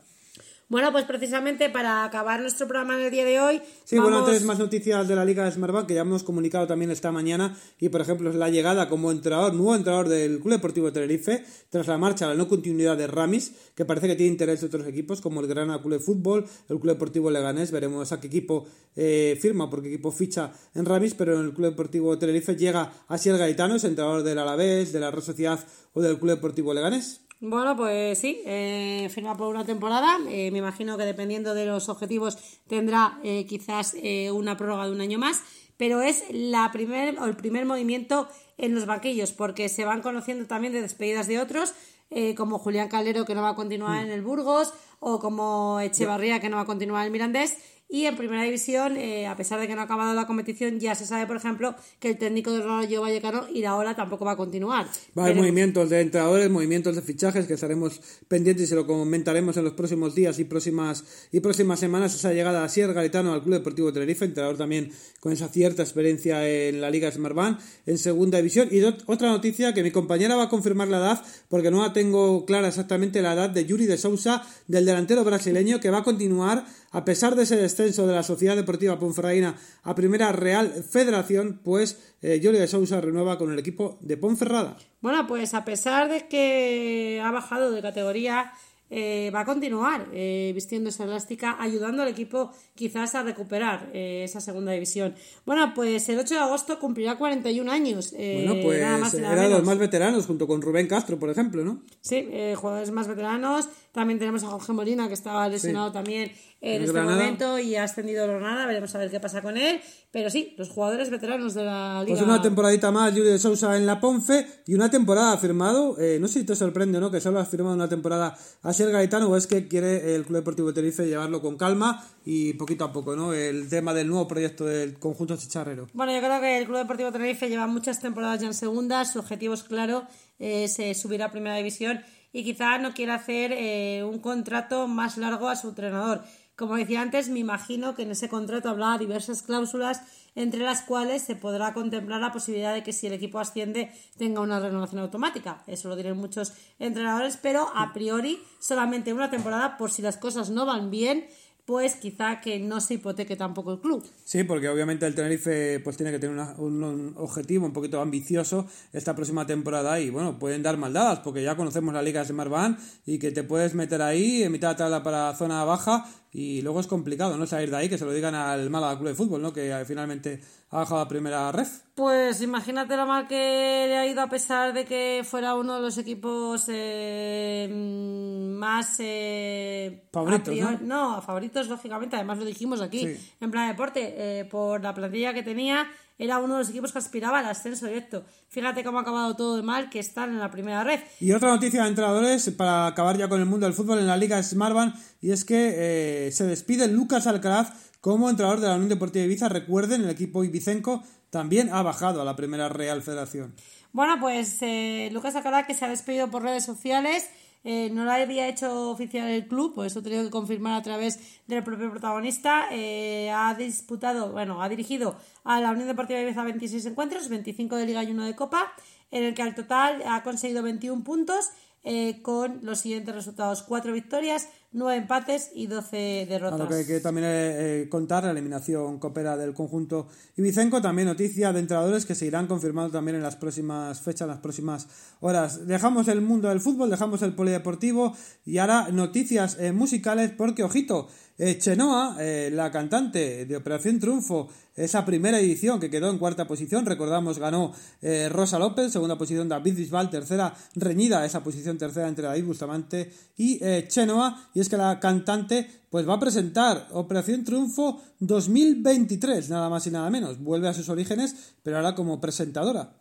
Bueno, 0.68 0.90
pues 0.92 1.05
precisamente 1.05 1.68
para 1.68 2.05
acabar 2.05 2.40
nuestro 2.40 2.66
programa 2.66 2.96
en 2.96 3.05
el 3.05 3.11
día 3.11 3.24
de 3.24 3.38
hoy. 3.38 3.61
Sí, 3.85 3.96
vamos... 3.96 4.12
bueno, 4.12 4.27
antes 4.27 4.44
más 4.44 4.59
noticias 4.59 5.07
de 5.07 5.14
la 5.14 5.24
Liga 5.24 5.44
de 5.44 5.53
Smartbank 5.53 5.87
que 5.87 5.94
ya 5.94 6.00
hemos 6.00 6.22
comunicado 6.22 6.66
también 6.66 6.90
esta 6.90 7.12
mañana 7.12 7.55
y 7.79 7.90
por 7.90 8.00
ejemplo 8.00 8.31
es 8.31 8.37
la 8.37 8.48
llegada 8.48 8.88
como 8.88 9.11
entrenador, 9.11 9.53
nuevo 9.53 9.74
entrenador 9.74 10.09
del 10.09 10.40
Club 10.40 10.55
Deportivo 10.55 10.90
Tenerife 10.90 11.44
tras 11.68 11.87
la 11.87 11.98
marcha, 11.98 12.27
la 12.27 12.35
no 12.35 12.48
continuidad 12.48 12.96
de 12.96 13.07
Ramis, 13.07 13.53
que 13.74 13.85
parece 13.85 14.07
que 14.09 14.16
tiene 14.16 14.33
interés 14.33 14.62
de 14.62 14.68
otros 14.68 14.87
equipos 14.87 15.20
como 15.20 15.40
el 15.40 15.46
Granada 15.46 15.83
Club 15.83 15.94
de 15.94 16.00
Fútbol, 16.00 16.46
el 16.68 16.81
Club 16.81 16.94
Deportivo 16.94 17.31
Leganés, 17.31 17.70
veremos 17.70 18.12
a 18.12 18.20
qué 18.20 18.29
equipo 18.29 18.66
eh, 18.96 19.38
firma, 19.40 19.68
porque 19.68 19.88
equipo 19.88 20.12
ficha 20.12 20.53
en 20.74 20.87
Ramis, 20.87 21.14
pero 21.14 21.38
en 21.38 21.46
el 21.46 21.53
Club 21.53 21.70
Deportivo 21.70 22.18
Tenerife 22.18 22.57
llega 22.57 22.90
Asier 23.09 23.37
Gaetano, 23.37 23.77
es 23.77 23.85
entrenador 23.85 24.22
del 24.22 24.38
Alavés, 24.38 24.92
de 24.92 25.00
la 25.00 25.11
Real 25.11 25.22
Sociedad 25.22 25.61
o 25.92 26.00
del 26.00 26.18
Club 26.18 26.31
Deportivo 26.31 26.72
Leganés. 26.72 27.20
Bueno, 27.40 27.77
pues 27.77 28.18
sí, 28.18 28.40
eh, 28.47 29.09
firma 29.12 29.37
por 29.37 29.49
una 29.49 29.64
temporada. 29.66 30.18
Eh, 30.29 30.51
me 30.51 30.59
imagino 30.59 30.97
que 30.97 31.05
dependiendo 31.05 31.55
de 31.55 31.66
los 31.66 31.88
objetivos 31.88 32.38
tendrá 32.68 33.18
eh, 33.23 33.44
quizás 33.47 33.94
eh, 34.03 34.31
una 34.31 34.57
prórroga 34.57 34.87
de 34.87 34.92
un 34.92 35.01
año 35.01 35.18
más, 35.18 35.42
pero 35.77 36.01
es 36.01 36.25
la 36.31 36.70
primer, 36.73 37.18
o 37.18 37.27
el 37.27 37.37
primer 37.37 37.66
movimiento 37.66 38.29
en 38.59 38.75
los 38.75 38.87
banquillos, 38.87 39.33
porque 39.33 39.69
se 39.69 39.85
van 39.85 40.03
conociendo 40.03 40.47
también 40.47 40.73
de 40.73 40.81
despedidas 40.83 41.27
de 41.27 41.38
otros, 41.40 41.75
eh, 42.11 42.35
como 42.35 42.59
Julián 42.59 42.88
Calero 42.88 43.25
que 43.25 43.35
no 43.35 43.43
va 43.43 43.51
a 43.51 43.55
continuar 43.57 44.05
en 44.05 44.12
el 44.12 44.23
Burgos, 44.23 44.73
o 45.01 45.19
como 45.19 45.81
Echevarría 45.81 46.40
que 46.40 46.49
no 46.49 46.57
va 46.57 46.62
a 46.62 46.67
continuar 46.67 47.03
en 47.03 47.07
el 47.07 47.12
Mirandés. 47.12 47.57
Y 47.87 48.07
en 48.07 48.17
primera 48.17 48.43
división, 48.43 48.97
eh, 48.97 49.27
a 49.27 49.37
pesar 49.37 49.61
de 49.61 49.69
que 49.69 49.75
no 49.75 49.83
ha 49.83 49.85
acabado 49.85 50.14
la 50.14 50.27
competición, 50.27 50.81
ya 50.81 50.95
se 50.95 51.07
sabe, 51.07 51.27
por 51.27 51.37
ejemplo, 51.37 51.77
que 52.01 52.09
el 52.09 52.19
técnico 52.19 52.51
del 52.51 52.64
Rayo 52.64 53.03
Vallecano 53.03 53.47
Iraola 53.53 53.95
tampoco 53.95 54.25
va 54.25 54.33
a 54.33 54.37
continuar. 54.37 54.87
Va 55.17 55.23
a 55.23 55.27
haber 55.27 55.37
Veremos- 55.37 55.43
movimientos 55.43 55.90
de 55.90 56.01
entrenadores, 56.01 56.51
movimientos 56.51 56.97
de 56.97 57.03
fichajes 57.03 57.47
que 57.47 57.55
estaremos 57.55 58.01
pendientes 58.27 58.64
y 58.64 58.67
se 58.69 58.75
lo 58.75 58.87
comentaremos 58.87 59.59
en 59.59 59.64
los 59.64 59.75
próximos 59.75 60.14
días 60.14 60.38
y 60.38 60.45
próximas 60.45 61.05
y 61.31 61.40
próximas 61.40 61.79
semanas. 61.79 62.14
Esa 62.14 62.33
llegada 62.33 62.64
a 62.64 62.69
Sier 62.71 62.95
Gaetano 62.95 63.35
al 63.35 63.43
Club 63.43 63.57
Deportivo 63.57 63.93
Tenerife, 63.93 64.25
entrenador 64.25 64.57
también 64.57 64.90
con 65.21 65.33
esa 65.33 65.49
cierta 65.49 65.83
experiencia 65.83 66.49
en 66.49 66.81
la 66.81 66.90
Liga 66.90 67.12
Smartbank 67.12 67.61
en 67.87 67.99
segunda 67.99 68.38
Y 68.70 68.80
ot- 68.83 69.02
otra 69.07 69.28
noticia 69.30 69.72
que 69.74 69.83
mi 69.83 69.90
compañera 69.90 70.37
va 70.37 70.44
a 70.44 70.48
confirmar 70.48 70.88
la 70.88 70.98
edad, 70.98 71.24
porque 71.48 71.70
no 71.70 71.83
la 71.83 71.92
tengo 71.92 72.44
clara 72.46 72.68
exactamente 72.68 73.22
la 73.22 73.33
edad 73.35 73.50
de 73.50 73.64
Yuri 73.66 73.87
de 73.87 73.96
Sousa, 73.98 74.42
del 74.68 74.85
delantero 74.85 75.24
brasileño, 75.24 75.80
que 75.80 75.90
va 75.90 75.98
a 75.98 76.02
continuar 76.04 76.64
a 76.92 77.04
pesar 77.04 77.35
de 77.35 77.42
ese 77.42 77.57
descenso 77.57 78.07
de 78.07 78.14
la 78.14 78.22
Sociedad 78.22 78.54
Deportiva 78.57 78.98
Ponferradina 78.98 79.57
a 79.83 79.94
Primera 79.94 80.30
Real 80.33 80.72
Federación, 80.88 81.61
pues 81.64 81.98
eh, 82.22 82.40
Yuri 82.40 82.59
de 82.59 82.68
Sousa 82.68 83.00
renueva 83.00 83.37
con 83.38 83.52
el 83.52 83.59
equipo 83.59 83.98
de 84.00 84.16
Ponferrada. 84.16 84.76
Bueno, 85.00 85.26
pues 85.26 85.54
a 85.54 85.64
pesar 85.64 86.09
de 86.09 86.28
que 86.28 87.20
ha 87.22 87.30
bajado 87.30 87.70
de 87.72 87.83
categoría, 87.83 88.52
eh, 88.96 89.33
va 89.35 89.40
a 89.40 89.44
continuar 89.44 90.07
eh, 90.12 90.52
vistiendo 90.54 90.88
esa 90.88 91.02
elástica, 91.02 91.57
ayudando 91.59 92.04
al 92.04 92.09
equipo 92.09 92.52
quizás 92.76 93.16
a 93.16 93.24
recuperar 93.24 93.90
eh, 93.92 94.22
esa 94.22 94.40
segunda 94.40 94.70
división. 94.70 95.16
Bueno, 95.44 95.72
pues 95.74 96.09
el 96.11 96.20
8 96.20 96.35
de 96.35 96.40
agosto 96.40 96.78
cumplirá 96.78 97.18
41 97.18 97.72
años. 97.72 98.12
Bueno, 98.12 98.54
pues 98.62 98.80
nada 98.80 98.98
más 98.98 99.14
nada 99.14 99.46
era 99.46 99.48
los 99.48 99.64
más 99.64 99.78
veteranos, 99.78 100.26
junto 100.26 100.46
con 100.46 100.62
Rubén 100.62 100.87
Castro, 100.87 101.18
por 101.18 101.28
ejemplo, 101.28 101.64
¿no? 101.64 101.83
Sí, 102.02 102.28
jugadores 102.54 102.92
más 102.92 103.09
veteranos. 103.09 103.68
También 103.90 104.20
tenemos 104.20 104.44
a 104.44 104.48
Jorge 104.48 104.72
Molina, 104.72 105.09
que 105.09 105.14
estaba 105.14 105.48
lesionado 105.48 105.90
también 105.90 106.33
en 106.61 106.83
este 106.83 106.92
Granada. 106.92 107.16
momento 107.16 107.59
y 107.59 107.76
ha 107.76 107.85
ascendido 107.85 108.26
Granada. 108.26 108.66
Veremos 108.66 108.94
a 108.94 108.98
ver 108.98 109.11
qué 109.11 109.20
pasa 109.20 109.42
con 109.42 109.57
él. 109.57 109.80
Pero 110.11 110.30
sí, 110.30 110.54
los 110.57 110.68
jugadores 110.68 111.11
veteranos 111.11 111.54
de 111.54 111.64
la 111.64 112.02
Liga. 112.04 112.16
Pues 112.16 112.22
una 112.26 112.40
temporadita 112.40 112.90
más, 112.90 113.14
Yuri 113.14 113.30
de 113.30 113.38
Sousa 113.38 113.76
en 113.76 113.87
la 113.87 114.00
Ponfe, 114.00 114.46
y 114.66 114.74
una 114.74 114.90
temporada 114.90 115.33
ha 115.33 115.38
firmado, 115.38 115.96
no 116.20 116.28
sé 116.28 116.40
si 116.40 116.44
te 116.44 116.54
sorprende 116.54 117.00
no, 117.00 117.11
que 117.11 117.20
solo 117.20 117.40
ha 117.40 117.44
firmado 117.44 117.74
una 117.74 117.88
temporada 117.88 118.37
a 118.62 118.72
Ser 118.85 118.92
Gaetano, 118.92 119.29
o 119.29 119.37
es 119.37 119.47
que 119.47 119.66
quiere 119.66 120.14
el 120.14 120.25
Club 120.25 120.38
Deportivo 120.38 120.75
Tenerife 120.75 121.07
llevarlo 121.07 121.40
con 121.40 121.57
calma 121.57 122.05
y 122.25 122.53
poquito 122.53 122.85
a 122.85 122.92
poco, 122.92 123.16
¿no? 123.16 123.33
El 123.33 123.68
tema 123.70 123.94
del 123.94 124.09
nuevo 124.09 124.29
proyecto 124.29 124.66
del 124.66 124.99
conjunto 124.99 125.37
chicharrero. 125.38 125.88
Bueno, 125.94 126.12
yo 126.12 126.18
creo 126.18 126.40
que 126.40 126.59
el 126.59 126.66
Club 126.66 126.79
Deportivo 126.79 127.11
Tenerife 127.11 127.49
lleva 127.49 127.66
muchas 127.66 128.01
temporadas 128.01 128.42
ya 128.42 128.47
en 128.47 128.55
segunda, 128.55 129.05
su 129.07 129.20
objetivo 129.20 129.55
es 129.55 129.62
claro, 129.62 130.07
eh, 130.38 130.68
subir 130.94 131.23
a 131.23 131.31
primera 131.31 131.57
división 131.57 132.01
y 132.33 132.44
quizá 132.44 132.77
no 132.79 132.92
quiere 132.92 133.12
hacer 133.12 133.53
eh, 133.53 134.05
un 134.05 134.18
contrato 134.18 134.87
más 134.87 135.16
largo 135.16 135.49
a 135.49 135.57
su 135.57 135.68
entrenador. 135.68 136.23
Como 136.57 136.77
decía 136.77 137.01
antes, 137.03 137.29
me 137.29 137.40
imagino 137.40 137.95
que 137.97 138.03
en 138.03 138.12
ese 138.12 138.29
contrato 138.29 138.69
habrá 138.69 138.97
diversas 138.97 139.43
cláusulas 139.43 140.03
entre 140.37 140.61
las 140.61 140.83
cuales 140.83 141.23
se 141.23 141.35
podrá 141.37 141.73
contemplar 141.75 142.21
la 142.21 142.33
posibilidad 142.33 142.73
de 142.73 142.83
que 142.83 142.93
si 142.93 143.07
el 143.09 143.12
equipo 143.12 143.38
asciende 143.40 143.90
tenga 144.19 144.40
una 144.40 144.61
renovación 144.61 145.01
automática. 145.01 145.62
Eso 145.67 145.88
lo 145.88 145.97
dirán 145.97 146.17
muchos 146.17 146.53
entrenadores, 146.79 147.37
pero 147.40 147.69
a 147.75 147.93
priori 147.93 148.40
solamente 148.61 149.12
una 149.12 149.31
temporada 149.31 149.77
por 149.77 149.90
si 149.90 150.03
las 150.03 150.17
cosas 150.17 150.51
no 150.51 150.64
van 150.67 150.90
bien, 150.90 151.27
pues 151.64 151.95
quizá 151.97 152.40
que 152.43 152.59
no 152.59 152.81
se 152.81 152.95
hipoteque 152.95 153.37
tampoco 153.37 153.73
el 153.73 153.81
club. 153.81 154.05
Sí, 154.25 154.45
porque 154.45 154.69
obviamente 154.69 155.07
el 155.07 155.14
Tenerife 155.14 155.81
pues 155.81 155.97
tiene 155.97 156.12
que 156.12 156.19
tener 156.19 156.35
una- 156.37 156.55
un, 156.59 156.85
un 156.85 157.14
objetivo 157.17 157.64
un 157.64 157.73
poquito 157.73 158.01
ambicioso 158.03 158.67
esta 158.93 159.14
próxima 159.17 159.47
temporada 159.47 159.99
y 159.99 160.11
bueno, 160.11 160.38
pueden 160.38 160.62
dar 160.62 160.77
maldadas 160.77 161.21
porque 161.21 161.43
ya 161.43 161.57
conocemos 161.57 161.95
la 161.95 162.03
Liga 162.03 162.23
de 162.23 162.33
Marván 162.35 162.77
y 163.07 163.19
que 163.19 163.31
te 163.33 163.45
puedes 163.45 163.75
meter 163.75 164.03
ahí 164.03 164.43
en 164.43 164.53
mitad 164.53 164.71
de 164.71 164.75
tabla 164.77 165.03
para 165.03 165.35
zona 165.37 165.64
baja 165.64 166.05
y 166.37 166.61
luego 166.62 166.81
es 166.81 166.88
complicado 166.88 167.37
no 167.37 167.47
salir 167.47 167.70
de 167.70 167.77
ahí, 167.77 167.88
que 167.88 167.97
se 167.97 168.05
lo 168.05 168.12
digan 168.12 168.35
al 168.35 168.68
Málaga 168.68 168.97
Club 168.99 169.09
de 169.11 169.14
Fútbol, 169.14 169.40
¿no? 169.40 169.53
que 169.53 169.73
finalmente 169.87 170.40
ha 170.70 170.79
bajado 170.79 171.01
a 171.03 171.07
primera 171.09 171.53
ref. 171.53 171.83
Pues 171.94 172.42
imagínate 172.42 172.97
lo 172.97 173.07
mal 173.07 173.29
que 173.29 173.85
le 173.87 173.97
ha 173.97 174.05
ido 174.07 174.20
a 174.20 174.29
pesar 174.29 174.73
de 174.75 174.85
que 174.85 175.23
fuera 175.25 175.55
uno 175.55 175.77
de 175.77 175.81
los 175.83 175.97
equipos 175.97 176.64
eh, 176.68 177.68
más 177.73 178.97
eh, 178.99 180.03
Favoritos, 180.12 180.49
a 180.49 180.53
priori- 180.53 180.81
¿no? 180.83 181.23
favoritos 181.23 181.68
lógicamente, 181.68 182.16
además 182.16 182.38
lo 182.38 182.44
dijimos 182.44 182.81
aquí 182.81 183.01
Sí. 183.07 183.33
en 183.40 183.51
plan 183.51 183.68
deporte, 183.68 184.14
eh, 184.40 184.44
por 184.44 184.83
la 184.83 184.92
plantilla 184.94 185.33
que 185.35 185.42
tenía, 185.44 185.87
era 186.18 186.38
uno 186.38 186.55
de 186.55 186.61
los 186.61 186.70
equipos 186.70 186.92
que 186.92 186.98
aspiraba 186.98 187.40
al 187.40 187.46
ascenso 187.46 187.87
directo. 187.87 188.24
Fíjate 188.48 188.85
cómo 188.85 188.98
ha 188.98 189.03
acabado 189.03 189.35
todo 189.35 189.57
de 189.57 189.62
mal, 189.62 189.90
que 189.90 189.98
están 189.98 190.31
en 190.31 190.38
la 190.38 190.50
primera 190.50 190.85
red. 190.85 191.00
Y 191.20 191.33
otra 191.33 191.48
noticia 191.48 191.83
de 191.83 191.88
entrenadores 191.88 192.50
para 192.50 192.87
acabar 192.87 193.16
ya 193.16 193.29
con 193.29 193.40
el 193.40 193.46
mundo 193.46 193.66
del 193.66 193.74
fútbol 193.74 193.98
en 193.98 194.07
la 194.07 194.16
Liga 194.16 194.42
Smartbank 194.42 194.94
y 195.20 195.33
es 195.33 195.44
que 195.44 196.27
eh, 196.27 196.33
se 196.33 196.44
despide 196.44 196.88
Lucas 196.88 197.27
Alcaraz 197.27 197.72
como 198.00 198.31
entrenador 198.31 198.61
de 198.61 198.68
la 198.68 198.74
Unión 198.74 198.90
Deportiva 198.90 199.24
Ibiza. 199.24 199.48
Recuerden, 199.48 200.03
el 200.03 200.11
equipo 200.11 200.44
ibicenco 200.44 201.03
también 201.31 201.70
ha 201.72 201.83
bajado 201.83 202.20
a 202.22 202.24
la 202.24 202.37
primera 202.37 202.68
Real 202.68 203.03
Federación. 203.03 203.55
Bueno, 203.92 204.18
pues 204.20 204.59
eh, 204.61 205.09
Lucas 205.12 205.35
Alcaraz 205.37 205.66
que 205.66 205.74
se 205.74 205.85
ha 205.85 205.88
despedido 205.88 206.31
por 206.31 206.42
redes 206.42 206.64
sociales. 206.64 207.29
Eh, 207.64 207.88
no 207.90 208.05
lo 208.05 208.12
había 208.12 208.46
hecho 208.46 208.90
oficial 208.90 209.29
el 209.29 209.48
club, 209.48 209.74
por 209.74 209.87
eso 209.87 210.00
he 210.00 210.03
tenido 210.03 210.22
que 210.22 210.31
confirmar 210.31 210.74
a 210.74 210.83
través 210.83 211.40
del 211.46 211.64
propio 211.64 211.90
protagonista. 211.90 212.66
Eh, 212.70 213.31
ha 213.31 213.55
disputado, 213.55 214.33
bueno, 214.33 214.62
ha 214.62 214.68
dirigido 214.68 215.16
a 215.44 215.61
la 215.62 215.70
Unión 215.70 215.88
Deportiva 215.88 216.20
Ibiza 216.20 216.44
26 216.44 216.85
encuentros, 216.85 217.29
25 217.31 217.77
de 217.77 217.87
Liga 217.87 218.05
y 218.05 218.11
1 218.11 218.24
de 218.24 218.37
Copa, 218.37 218.72
en 219.11 219.24
el 219.24 219.35
que 219.35 219.42
al 219.42 219.55
total 219.55 220.03
ha 220.07 220.22
conseguido 220.22 220.62
21 220.62 221.05
puntos 221.05 221.50
eh, 221.85 222.23
con 222.23 222.61
los 222.62 222.81
siguientes 222.81 223.14
resultados: 223.14 223.62
4 223.62 223.92
victorias, 223.92 224.49
9 224.73 224.97
empates 224.97 225.51
y 225.55 225.66
12 225.66 226.27
derrotas. 226.29 226.59
Lo 226.59 226.66
que 226.66 226.94
hay 226.94 227.01
también 227.03 227.27
eh, 227.27 227.83
eh, 227.83 227.88
contar 227.90 228.25
la 228.25 228.31
eliminación 228.31 228.99
copera 228.99 229.37
del 229.37 229.53
conjunto 229.53 230.09
ibicenco. 230.37 230.81
También 230.81 231.09
noticia 231.09 231.53
de 231.53 231.61
entrenadores 231.61 232.07
que 232.07 232.14
se 232.14 232.25
irán 232.25 232.47
confirmando 232.47 232.90
también 232.90 233.16
en 233.16 233.23
las 233.23 233.37
próximas 233.37 234.01
fechas, 234.01 234.23
en 234.23 234.29
las 234.29 234.38
próximas 234.38 234.88
horas. 235.20 235.66
Dejamos 235.66 236.09
el 236.09 236.23
mundo 236.23 236.49
del 236.49 236.61
fútbol, 236.61 236.88
dejamos 236.88 237.20
el 237.23 237.35
polideportivo 237.35 238.16
y 238.47 238.59
ahora 238.59 238.88
noticias 238.90 239.59
musicales 239.73 240.33
porque, 240.37 240.62
ojito, 240.62 241.09
eh, 241.37 241.59
Chenoa, 241.59 242.16
eh, 242.20 242.51
la 242.53 242.70
cantante 242.70 243.44
de 243.44 243.57
Operación 243.57 243.99
Triunfo, 243.99 244.49
esa 244.77 245.05
primera 245.05 245.40
edición 245.40 245.81
que 245.81 245.90
quedó 245.90 246.11
en 246.11 246.18
cuarta 246.18 246.47
posición, 246.47 246.87
recordamos, 246.87 247.38
ganó 247.38 247.73
eh, 248.03 248.29
Rosa 248.29 248.59
López, 248.59 248.92
segunda 248.92 249.18
posición 249.18 249.49
David 249.49 249.75
Bisbal, 249.75 250.11
tercera 250.11 250.55
reñida 250.77 251.25
esa 251.25 251.42
posición 251.42 251.77
tercera 251.77 252.09
entre 252.09 252.27
David 252.27 252.44
Bustamante 252.44 253.12
y 253.37 253.59
Chenoa, 253.88 254.49
y 254.55 254.61
es 254.61 254.68
que 254.68 254.77
la 254.77 255.01
cantante 255.01 255.68
pues 255.90 256.09
va 256.09 256.14
a 256.14 256.20
presentar 256.20 256.88
Operación 256.92 257.44
Triunfo 257.44 258.01
2023, 258.20 259.51
nada 259.51 259.68
más 259.68 259.87
y 259.87 259.90
nada 259.90 260.11
menos, 260.11 260.40
vuelve 260.40 260.68
a 260.68 260.75
sus 260.75 260.88
orígenes, 260.88 261.55
pero 261.62 261.77
ahora 261.77 261.94
como 261.94 262.20
presentadora. 262.20 262.94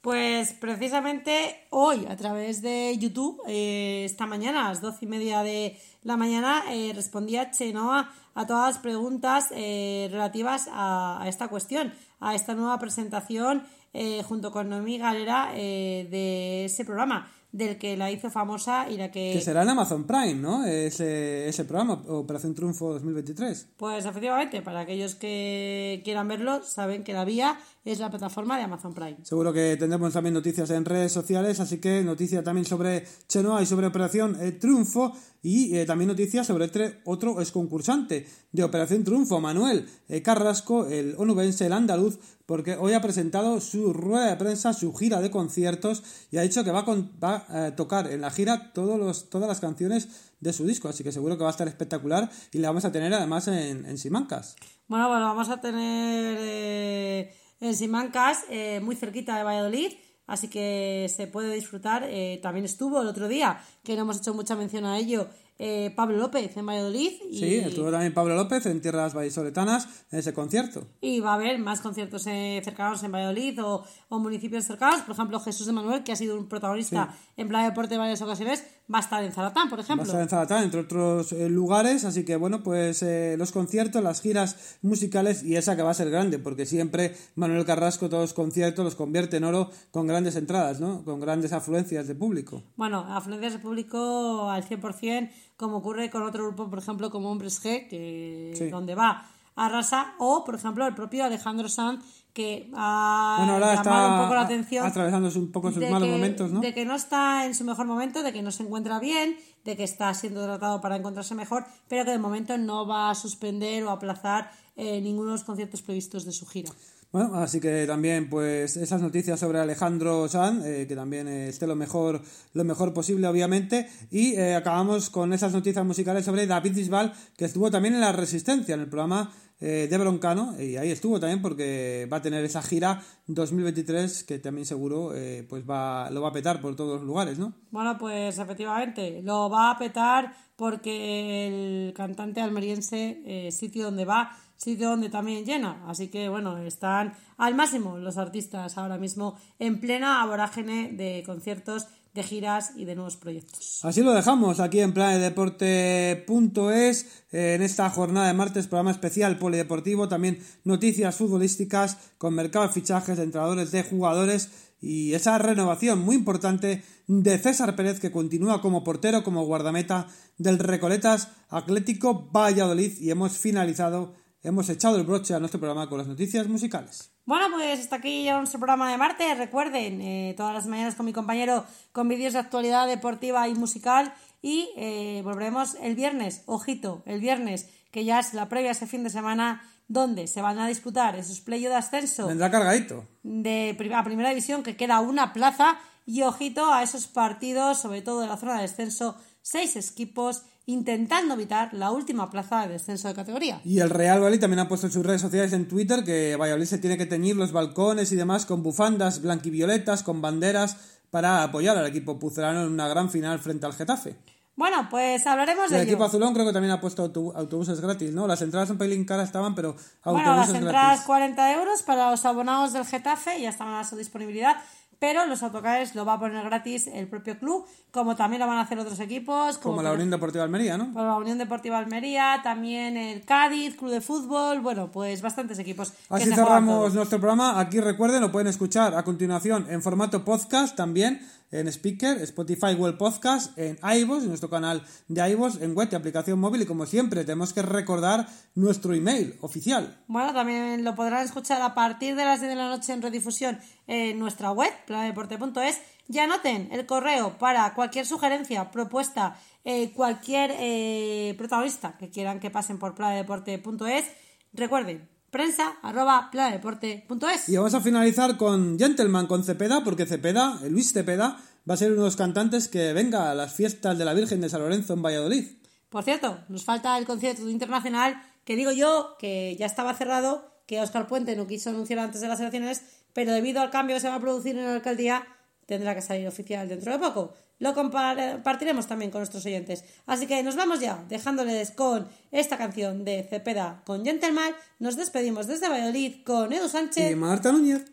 Pues 0.00 0.54
precisamente 0.54 1.66
hoy, 1.68 2.06
a 2.08 2.16
través 2.16 2.62
de 2.62 2.96
YouTube, 2.96 3.42
eh, 3.46 4.02
esta 4.06 4.24
mañana, 4.24 4.64
a 4.64 4.68
las 4.70 4.80
doce 4.80 5.04
y 5.04 5.08
media 5.08 5.42
de 5.42 5.78
la 6.04 6.16
mañana, 6.16 6.64
eh, 6.70 6.92
respondía 6.94 7.50
Chenoa 7.50 8.10
a 8.34 8.46
todas 8.46 8.74
las 8.74 8.82
preguntas 8.82 9.48
eh, 9.50 10.08
relativas 10.10 10.70
a, 10.72 11.22
esta 11.26 11.48
cuestión, 11.48 11.92
a 12.18 12.34
esta 12.34 12.54
nueva 12.54 12.78
presentación 12.78 13.62
eh, 13.92 14.22
junto 14.22 14.52
con 14.52 14.68
Noemí 14.68 14.98
Galera 14.98 15.50
eh, 15.54 16.06
de 16.10 16.64
ese 16.66 16.84
programa 16.84 17.30
del 17.52 17.78
que 17.78 17.96
la 17.96 18.10
hizo 18.10 18.30
famosa 18.30 18.88
y 18.90 18.96
la 18.96 19.10
que... 19.10 19.32
Que 19.32 19.40
será 19.40 19.62
en 19.62 19.70
Amazon 19.70 20.04
Prime, 20.04 20.34
¿no? 20.34 20.64
Ese, 20.64 21.48
ese 21.48 21.64
programa, 21.64 22.02
Operación 22.08 22.54
Triunfo 22.54 22.92
2023. 22.92 23.68
Pues 23.76 24.04
efectivamente, 24.04 24.62
para 24.62 24.80
aquellos 24.80 25.14
que 25.14 26.00
quieran 26.04 26.28
verlo, 26.28 26.62
saben 26.62 27.02
que 27.02 27.12
la 27.12 27.24
vía 27.24 27.58
es 27.84 27.98
la 27.98 28.10
plataforma 28.10 28.58
de 28.58 28.64
Amazon 28.64 28.94
Prime. 28.94 29.16
Seguro 29.22 29.52
que 29.52 29.76
tendremos 29.76 30.12
también 30.12 30.34
noticias 30.34 30.70
en 30.70 30.84
redes 30.84 31.12
sociales, 31.12 31.60
así 31.60 31.78
que 31.78 32.02
noticia 32.02 32.42
también 32.42 32.66
sobre 32.66 33.04
Chenoa 33.26 33.62
y 33.62 33.66
sobre 33.66 33.86
Operación 33.86 34.36
eh, 34.40 34.52
Triunfo 34.52 35.12
y 35.42 35.74
eh, 35.76 35.86
también 35.86 36.08
noticias 36.08 36.46
sobre 36.46 36.66
este 36.66 37.00
otro 37.04 37.40
ex 37.40 37.50
concursante 37.50 38.26
de 38.52 38.62
Operación 38.62 39.04
Triunfo, 39.04 39.40
Manuel 39.40 39.88
eh, 40.08 40.20
Carrasco, 40.20 40.86
el 40.86 41.14
onubense, 41.16 41.66
el 41.66 41.72
andaluz, 41.72 42.18
porque 42.50 42.74
hoy 42.74 42.94
ha 42.94 43.00
presentado 43.00 43.60
su 43.60 43.92
rueda 43.92 44.26
de 44.26 44.34
prensa, 44.34 44.72
su 44.72 44.92
gira 44.92 45.20
de 45.20 45.30
conciertos 45.30 46.02
y 46.32 46.36
ha 46.36 46.42
dicho 46.42 46.64
que 46.64 46.72
va 46.72 46.84
a, 47.20 47.66
a 47.66 47.76
tocar 47.76 48.10
en 48.10 48.20
la 48.20 48.32
gira 48.32 48.72
todas 48.72 49.28
las 49.32 49.60
canciones 49.60 50.32
de 50.40 50.52
su 50.52 50.66
disco, 50.66 50.88
así 50.88 51.04
que 51.04 51.12
seguro 51.12 51.38
que 51.38 51.44
va 51.44 51.50
a 51.50 51.52
estar 51.52 51.68
espectacular 51.68 52.28
y 52.50 52.58
le 52.58 52.66
vamos 52.66 52.84
a 52.84 52.90
tener 52.90 53.14
además 53.14 53.46
en, 53.46 53.96
Simancas. 53.96 54.56
Bueno, 54.88 55.08
bueno, 55.08 55.26
vamos 55.26 55.48
a 55.48 55.60
tener 55.60 56.38
eh, 56.40 57.32
en 57.60 57.76
Simancas, 57.76 58.40
eh, 58.50 58.80
muy 58.82 58.96
cerquita 58.96 59.36
de 59.36 59.44
Valladolid, 59.44 59.92
así 60.26 60.48
que 60.48 61.08
se 61.14 61.28
puede 61.28 61.54
disfrutar. 61.54 62.02
Eh, 62.08 62.40
también 62.42 62.64
estuvo 62.64 63.00
el 63.00 63.06
otro 63.06 63.28
día, 63.28 63.60
que 63.84 63.94
no 63.94 64.02
hemos 64.02 64.18
hecho 64.18 64.34
mucha 64.34 64.56
mención 64.56 64.86
a 64.86 64.98
ello, 64.98 65.28
eh, 65.62 65.92
Pablo 65.94 66.16
López 66.16 66.56
en 66.56 66.64
Valladolid. 66.64 67.12
Y, 67.30 67.38
Sí, 67.38 67.54
estuvo 67.56 67.90
también 67.90 68.14
Pablo 68.14 68.34
López 68.34 68.64
en 68.64 68.80
Tierras 68.80 69.12
Vallisoletanas 69.14 69.86
en 70.10 70.18
ese 70.20 70.32
concierto. 70.32 70.86
y 71.02 71.20
va 71.20 71.32
a 71.32 71.34
haber 71.34 71.58
más 71.58 71.80
conciertos 71.82 72.26
eh, 72.26 72.62
cercanos 72.64 73.02
en 73.02 73.12
Valladolid 73.12 73.62
o, 73.62 73.84
o 74.08 74.18
municipios 74.18 74.64
cercanos. 74.64 75.02
Por 75.02 75.14
ejemplo, 75.14 75.38
Jesús 75.38 75.66
de 75.66 75.72
Manuel, 75.72 76.02
que 76.02 76.12
ha 76.12 76.16
sido 76.16 76.38
un 76.38 76.48
protagonista 76.48 77.14
en 77.36 77.48
Playa 77.48 77.68
Deporte 77.68 77.94
en 77.94 78.00
varias 78.00 78.22
ocasiones, 78.22 78.64
va 78.92 78.98
a 78.98 79.02
estar 79.02 79.22
en 79.22 79.32
Zaratán, 79.32 79.68
por 79.68 79.78
Va 79.78 79.82
a 79.82 79.84
ejemplo. 79.84 80.04
estar 80.06 80.20
en 80.22 80.28
Zaratán, 80.30 80.64
entre 80.64 80.80
otros 80.80 81.32
eh, 81.32 81.48
lugares, 81.50 82.04
así 82.06 82.24
que 82.24 82.36
bueno, 82.36 82.62
pues 82.62 83.04
los 83.36 83.52
conciertos, 83.52 84.02
las 84.02 84.22
giras 84.22 84.78
musicales 84.82 85.42
y 85.42 85.56
esa 85.56 85.76
que 85.76 85.82
va 85.82 85.90
a 85.90 85.94
ser 85.94 86.10
grande, 86.10 86.38
porque 86.38 86.64
siempre 86.66 87.14
Manuel 87.34 87.64
Carrasco 87.66 88.08
todos 88.08 88.22
los 88.22 88.34
conciertos 88.34 88.82
los 88.84 88.94
convierte 88.96 89.36
en 89.36 89.44
oro 89.44 89.70
con 89.90 90.06
grandes 90.06 90.36
entradas, 90.36 90.80
¿no? 90.80 91.04
Con 91.04 91.20
grandes 91.20 91.52
afluencias 91.52 92.08
de 92.08 92.14
público. 92.14 92.62
Bueno, 92.76 93.04
afluencias 93.08 93.52
de 93.52 93.58
público 93.58 94.48
al 94.50 94.64
100%, 94.64 95.30
como 95.60 95.76
ocurre 95.76 96.08
con 96.10 96.22
otro 96.22 96.44
grupo, 96.46 96.68
por 96.70 96.78
ejemplo, 96.78 97.10
como 97.10 97.30
Hombres 97.30 97.62
G, 97.62 97.86
que 97.88 98.52
Sí. 98.56 98.68
donde 98.70 98.94
va 98.94 99.26
arrasa, 99.56 100.14
o 100.18 100.42
por 100.44 100.54
ejemplo 100.54 100.86
el 100.86 100.94
propio 100.94 101.22
Alejandro 101.24 101.68
Sanz, 101.68 102.02
que 102.32 102.70
ha 102.74 103.34
Bueno, 103.38 103.54
ahora 103.54 103.74
llamado 103.74 103.90
está 104.06 104.14
un 104.14 104.22
poco 104.22 104.34
la 104.34 104.40
atención 104.42 104.86
atravesándose 104.86 105.38
un 105.38 105.52
poco 105.52 105.70
sus 105.70 105.82
malos 105.82 106.04
que- 106.08 106.12
momentos, 106.12 106.50
¿no? 106.50 106.60
De 106.60 106.72
que 106.72 106.84
no 106.86 106.94
está 106.94 107.44
en 107.44 107.54
su 107.54 107.64
mejor 107.64 107.86
momento, 107.86 108.22
de 108.22 108.32
que 108.32 108.40
no 108.42 108.52
se 108.52 108.62
encuentra 108.62 108.98
bien, 109.00 109.36
de 109.64 109.76
que 109.76 109.84
está 109.84 110.14
siendo 110.14 110.42
tratado 110.44 110.80
para 110.80 110.96
encontrarse 110.96 111.34
mejor, 111.34 111.66
pero 111.88 112.04
que 112.06 112.12
de 112.12 112.18
momento 112.18 112.56
no 112.56 112.86
va 112.86 113.10
a 113.10 113.14
suspender 113.14 113.84
o 113.84 113.90
aplazar 113.90 114.50
eh, 114.76 115.00
ninguno 115.02 115.26
de 115.26 115.32
los 115.32 115.44
conciertos 115.44 115.82
previstos 115.82 116.24
de 116.24 116.32
su 116.32 116.46
gira. 116.46 116.70
Bueno, 117.12 117.34
así 117.34 117.58
que 117.58 117.86
también, 117.88 118.30
pues, 118.30 118.76
esas 118.76 119.02
noticias 119.02 119.40
sobre 119.40 119.58
Alejandro 119.58 120.28
Sanz, 120.28 120.64
eh, 120.64 120.86
que 120.86 120.94
también 120.94 121.26
eh, 121.26 121.48
esté 121.48 121.66
lo 121.66 121.74
mejor, 121.74 122.22
lo 122.54 122.62
mejor 122.62 122.94
posible, 122.94 123.26
obviamente. 123.26 123.88
Y 124.12 124.34
eh, 124.34 124.54
acabamos 124.54 125.10
con 125.10 125.32
esas 125.32 125.52
noticias 125.52 125.84
musicales 125.84 126.24
sobre 126.24 126.46
David 126.46 126.72
Bisbal, 126.72 127.12
que 127.36 127.46
estuvo 127.46 127.68
también 127.68 127.94
en 127.94 128.00
La 128.00 128.12
Resistencia, 128.12 128.76
en 128.76 128.82
el 128.82 128.88
programa 128.88 129.32
eh, 129.58 129.88
de 129.90 129.98
Broncano, 129.98 130.54
y 130.60 130.76
ahí 130.76 130.92
estuvo 130.92 131.18
también 131.18 131.42
porque 131.42 132.08
va 132.10 132.18
a 132.18 132.22
tener 132.22 132.44
esa 132.44 132.62
gira 132.62 133.02
2023 133.26 134.22
que 134.22 134.38
también 134.38 134.64
seguro 134.64 135.12
pues 135.48 135.68
va, 135.68 136.08
lo 136.10 136.22
va 136.22 136.28
a 136.28 136.32
petar 136.32 136.60
por 136.62 136.76
todos 136.76 137.00
los 137.00 137.06
lugares, 137.06 137.38
¿no? 137.38 137.52
Bueno, 137.70 137.98
pues 137.98 138.38
efectivamente, 138.38 139.20
lo 139.22 139.50
va 139.50 139.72
a 139.72 139.78
petar 139.78 140.32
porque 140.56 141.88
el 141.88 141.92
cantante 141.92 142.40
almeriense, 142.40 143.50
sitio 143.50 143.84
donde 143.84 144.06
va, 144.06 144.34
sitio 144.62 144.90
donde 144.90 145.08
también 145.08 145.44
llena. 145.44 145.82
Así 145.86 146.08
que 146.08 146.28
bueno, 146.28 146.58
están 146.58 147.14
al 147.38 147.54
máximo 147.54 147.96
los 147.98 148.18
artistas 148.18 148.76
ahora 148.76 148.98
mismo 148.98 149.38
en 149.58 149.80
plena 149.80 150.26
vorágine 150.26 150.92
de 150.92 151.22
conciertos, 151.24 151.86
de 152.12 152.22
giras 152.22 152.72
y 152.76 152.84
de 152.84 152.94
nuevos 152.94 153.16
proyectos. 153.16 153.80
Así 153.84 154.02
lo 154.02 154.12
dejamos 154.12 154.60
aquí 154.60 154.80
en 154.80 154.92
planedeporte.es 154.92 157.06
en 157.30 157.62
esta 157.62 157.88
jornada 157.88 158.26
de 158.26 158.34
martes, 158.34 158.66
programa 158.66 158.90
especial 158.90 159.38
polideportivo, 159.38 160.08
también 160.08 160.38
noticias 160.64 161.16
futbolísticas 161.16 161.96
con 162.18 162.34
mercado 162.34 162.66
de 162.66 162.74
fichajes 162.74 163.16
de 163.16 163.22
entrenadores 163.22 163.70
de 163.70 163.84
jugadores 163.84 164.50
y 164.82 165.14
esa 165.14 165.38
renovación 165.38 166.00
muy 166.00 166.16
importante 166.16 166.82
de 167.06 167.38
César 167.38 167.76
Pérez 167.76 168.00
que 168.00 168.10
continúa 168.10 168.60
como 168.60 168.82
portero, 168.82 169.22
como 169.22 169.44
guardameta 169.44 170.08
del 170.38 170.58
Recoletas 170.58 171.28
Atlético 171.48 172.28
Valladolid 172.32 172.98
y 172.98 173.10
hemos 173.10 173.38
finalizado, 173.38 174.14
hemos 174.42 174.68
echado 174.68 174.96
el 174.96 175.04
broche 175.04 175.34
a 175.34 175.38
nuestro 175.38 175.60
programa 175.60 175.88
con 175.88 175.98
las 175.98 176.06
noticias 176.06 176.46
musicales. 176.48 177.10
Bueno, 177.26 177.46
pues 177.52 177.78
hasta 177.80 177.96
aquí 177.96 178.22
llega 178.22 178.38
nuestro 178.38 178.58
programa 178.58 178.90
de 178.90 178.98
martes. 178.98 179.38
Recuerden, 179.38 180.00
eh, 180.00 180.34
todas 180.36 180.54
las 180.54 180.66
mañanas 180.66 180.94
con 180.94 181.06
mi 181.06 181.12
compañero 181.12 181.64
con 181.92 182.08
vídeos 182.08 182.32
de 182.32 182.38
actualidad 182.40 182.88
deportiva 182.88 183.46
y 183.48 183.54
musical. 183.54 184.12
Y 184.42 184.70
eh, 184.76 185.20
volveremos 185.22 185.76
el 185.82 185.94
viernes, 185.94 186.42
ojito, 186.46 187.02
el 187.06 187.20
viernes, 187.20 187.68
que 187.90 188.04
ya 188.04 188.18
es 188.20 188.32
la 188.34 188.48
previa 188.48 188.70
a 188.70 188.72
ese 188.72 188.86
fin 188.86 189.04
de 189.04 189.10
semana, 189.10 189.62
donde 189.86 190.26
se 190.28 190.40
van 190.40 190.58
a 190.58 190.66
disputar 190.68 191.16
esos 191.16 191.40
playoffs 191.40 191.70
de 191.72 191.76
ascenso 191.76 192.26
Vendrá 192.28 192.50
cargadito. 192.50 193.04
de 193.22 193.74
prim- 193.76 193.92
a 193.92 194.02
primera 194.04 194.28
división, 194.30 194.62
que 194.62 194.76
queda 194.76 195.00
una 195.00 195.32
plaza. 195.32 195.78
Y 196.06 196.22
ojito 196.22 196.72
a 196.72 196.82
esos 196.82 197.06
partidos, 197.06 197.80
sobre 197.80 198.00
todo 198.02 198.20
de 198.22 198.26
la 198.28 198.36
zona 198.36 198.56
de 198.56 198.62
descenso, 198.62 199.16
seis 199.42 199.76
equipos 199.76 200.42
intentando 200.66 201.34
evitar 201.34 201.72
la 201.72 201.90
última 201.90 202.30
plaza 202.30 202.62
de 202.62 202.74
descenso 202.74 203.08
de 203.08 203.14
categoría. 203.14 203.60
Y 203.64 203.80
el 203.80 203.90
Real 203.90 204.18
Valladolid 204.18 204.40
también 204.40 204.60
ha 204.60 204.68
puesto 204.68 204.86
en 204.86 204.92
sus 204.92 205.04
redes 205.04 205.20
sociales 205.20 205.52
en 205.52 205.66
Twitter 205.68 206.04
que 206.04 206.36
Valladolid 206.36 206.66
se 206.66 206.78
tiene 206.78 206.96
que 206.96 207.06
teñir 207.06 207.36
los 207.36 207.52
balcones 207.52 208.12
y 208.12 208.16
demás 208.16 208.46
con 208.46 208.62
bufandas 208.62 209.20
blanquivioletas, 209.22 210.02
con 210.02 210.20
banderas, 210.22 210.76
para 211.10 211.42
apoyar 211.42 211.76
al 211.76 211.86
equipo 211.86 212.18
pucelano 212.18 212.62
en 212.62 212.70
una 212.72 212.86
gran 212.86 213.10
final 213.10 213.38
frente 213.40 213.66
al 213.66 213.72
Getafe. 213.72 214.14
Bueno, 214.54 214.88
pues 214.90 215.26
hablaremos 215.26 215.64
el 215.66 215.70
de 215.70 215.76
ello. 215.78 215.90
equipo 215.92 216.04
azulón 216.04 216.34
creo 216.34 216.44
que 216.46 216.52
también 216.52 216.72
ha 216.72 216.80
puesto 216.80 217.02
autobu- 217.10 217.32
autobuses 217.34 217.80
gratis, 217.80 218.12
¿no? 218.12 218.26
Las 218.26 218.42
entradas 218.42 218.68
un 218.68 218.76
pelín 218.76 219.04
caras 219.06 219.26
estaban, 219.28 219.54
pero 219.54 219.70
autobuses 220.02 220.26
Bueno, 220.26 220.36
las 220.36 220.48
entradas 220.50 220.88
gratis. 220.90 221.06
40 221.06 221.52
euros 221.54 221.82
para 221.82 222.10
los 222.10 222.24
abonados 222.26 222.72
del 222.74 222.84
Getafe, 222.84 223.40
ya 223.40 223.48
estaban 223.48 223.74
a 223.74 223.84
su 223.84 223.96
disponibilidad, 223.96 224.56
pero 225.00 225.26
los 225.26 225.42
autocares 225.42 225.94
lo 225.96 226.04
va 226.04 226.12
a 226.12 226.20
poner 226.20 226.44
gratis 226.44 226.86
el 226.86 227.08
propio 227.08 227.38
club, 227.38 227.66
como 227.90 228.14
también 228.14 228.38
lo 228.38 228.46
van 228.46 228.58
a 228.58 228.60
hacer 228.60 228.78
otros 228.78 229.00
equipos, 229.00 229.58
como, 229.58 229.76
Como 229.76 229.82
la 229.82 229.92
Unión 229.92 230.10
Deportiva 230.10 230.44
Almería, 230.44 230.76
¿no? 230.76 230.84
ejemplo, 230.84 231.04
la 231.04 231.16
Unión 231.16 231.38
Deportiva 231.38 231.78
Almería, 231.78 232.40
también 232.44 232.96
el 232.96 233.24
Cádiz, 233.24 233.76
Club 233.76 233.90
de 233.90 234.02
Fútbol, 234.02 234.60
bueno, 234.60 234.92
pues 234.92 235.22
bastantes 235.22 235.58
equipos. 235.58 235.94
Así 236.10 236.30
cerramos 236.30 236.94
nuestro 236.94 237.18
programa. 237.18 237.58
Aquí 237.58 237.80
recuerden, 237.80 238.20
lo 238.20 238.30
pueden 238.30 238.48
escuchar 238.48 238.94
a 238.94 239.02
continuación 239.02 239.66
en 239.70 239.82
formato 239.82 240.24
podcast 240.24 240.76
también 240.76 241.20
en 241.52 241.66
Speaker, 241.68 242.20
Spotify, 242.22 242.74
Google 242.76 242.94
Podcast, 242.94 243.58
en 243.58 243.78
iVoox, 243.82 244.22
en 244.22 244.28
nuestro 244.28 244.48
canal 244.48 244.82
de 245.08 245.30
iVoox, 245.30 245.60
en 245.60 245.74
web 245.74 245.88
y 245.90 245.94
aplicación 245.94 246.38
móvil. 246.38 246.62
Y 246.62 246.66
como 246.66 246.86
siempre, 246.86 247.24
tenemos 247.24 247.52
que 247.52 247.62
recordar 247.62 248.26
nuestro 248.54 248.94
email 248.94 249.36
oficial. 249.40 249.98
Bueno, 250.06 250.32
también 250.32 250.84
lo 250.84 250.94
podrán 250.94 251.24
escuchar 251.24 251.60
a 251.62 251.74
partir 251.74 252.14
de 252.14 252.24
las 252.24 252.40
10 252.40 252.50
de 252.50 252.56
la 252.56 252.68
noche 252.68 252.92
en 252.92 253.02
redifusión 253.02 253.58
en 253.90 254.20
nuestra 254.20 254.52
web, 254.52 254.72
planedeporte.es. 254.86 255.80
Ya 256.06 256.24
anoten 256.24 256.68
el 256.70 256.86
correo 256.86 257.36
para 257.38 257.74
cualquier 257.74 258.06
sugerencia, 258.06 258.70
propuesta, 258.70 259.36
eh, 259.64 259.90
cualquier 259.92 260.52
eh, 260.58 261.34
protagonista 261.36 261.96
que 261.98 262.08
quieran 262.08 262.38
que 262.38 262.50
pasen 262.50 262.78
por 262.78 262.94
planedeporte.es. 262.94 264.04
Recuerden, 264.52 265.08
prensa 265.30 265.76
arroba 265.82 266.28
planedeporte.es. 266.30 267.48
Y 267.48 267.56
vamos 267.56 267.74
a 267.74 267.80
finalizar 267.80 268.36
con 268.36 268.78
Gentleman, 268.78 269.26
con 269.26 269.42
Cepeda, 269.42 269.82
porque 269.82 270.06
Cepeda, 270.06 270.60
eh, 270.62 270.70
Luis 270.70 270.92
Cepeda, 270.92 271.38
va 271.68 271.74
a 271.74 271.76
ser 271.76 271.90
uno 271.90 272.02
de 272.02 272.06
los 272.06 272.16
cantantes 272.16 272.68
que 272.68 272.92
venga 272.92 273.30
a 273.30 273.34
las 273.34 273.54
fiestas 273.54 273.98
de 273.98 274.04
la 274.04 274.14
Virgen 274.14 274.40
de 274.40 274.48
San 274.48 274.62
Lorenzo 274.62 274.94
en 274.94 275.02
Valladolid. 275.02 275.46
Por 275.88 276.04
cierto, 276.04 276.38
nos 276.48 276.64
falta 276.64 276.96
el 276.96 277.06
concierto 277.06 277.48
internacional, 277.48 278.22
que 278.44 278.54
digo 278.54 278.70
yo 278.70 279.16
que 279.18 279.56
ya 279.58 279.66
estaba 279.66 279.94
cerrado, 279.94 280.48
que 280.66 280.80
Óscar 280.80 281.08
Puente 281.08 281.34
no 281.34 281.48
quiso 281.48 281.70
anunciar 281.70 281.98
antes 281.98 282.20
de 282.20 282.28
las 282.28 282.38
elecciones, 282.38 282.82
pero 283.12 283.32
debido 283.32 283.60
al 283.60 283.70
cambio 283.70 283.96
que 283.96 284.00
se 284.00 284.08
va 284.08 284.16
a 284.16 284.20
producir 284.20 284.56
en 284.56 284.64
la 284.64 284.74
alcaldía, 284.74 285.26
tendrá 285.66 285.94
que 285.94 286.02
salir 286.02 286.26
oficial 286.26 286.68
dentro 286.68 286.92
de 286.92 286.98
poco. 286.98 287.32
Lo 287.58 287.74
compartiremos 287.74 288.86
también 288.86 289.10
con 289.10 289.20
nuestros 289.20 289.44
oyentes. 289.44 289.84
Así 290.06 290.26
que 290.26 290.42
nos 290.42 290.56
vamos 290.56 290.80
ya, 290.80 291.04
dejándoles 291.08 291.70
con 291.70 292.08
esta 292.32 292.56
canción 292.56 293.04
de 293.04 293.22
Cepeda 293.22 293.82
con 293.84 294.04
Gentleman. 294.04 294.54
Nos 294.78 294.96
despedimos 294.96 295.46
desde 295.46 295.68
Valladolid 295.68 296.24
con 296.24 296.52
Edu 296.52 296.68
Sánchez. 296.68 297.12
Y 297.12 297.14
Marta 297.14 297.52
Núñez. 297.52 297.84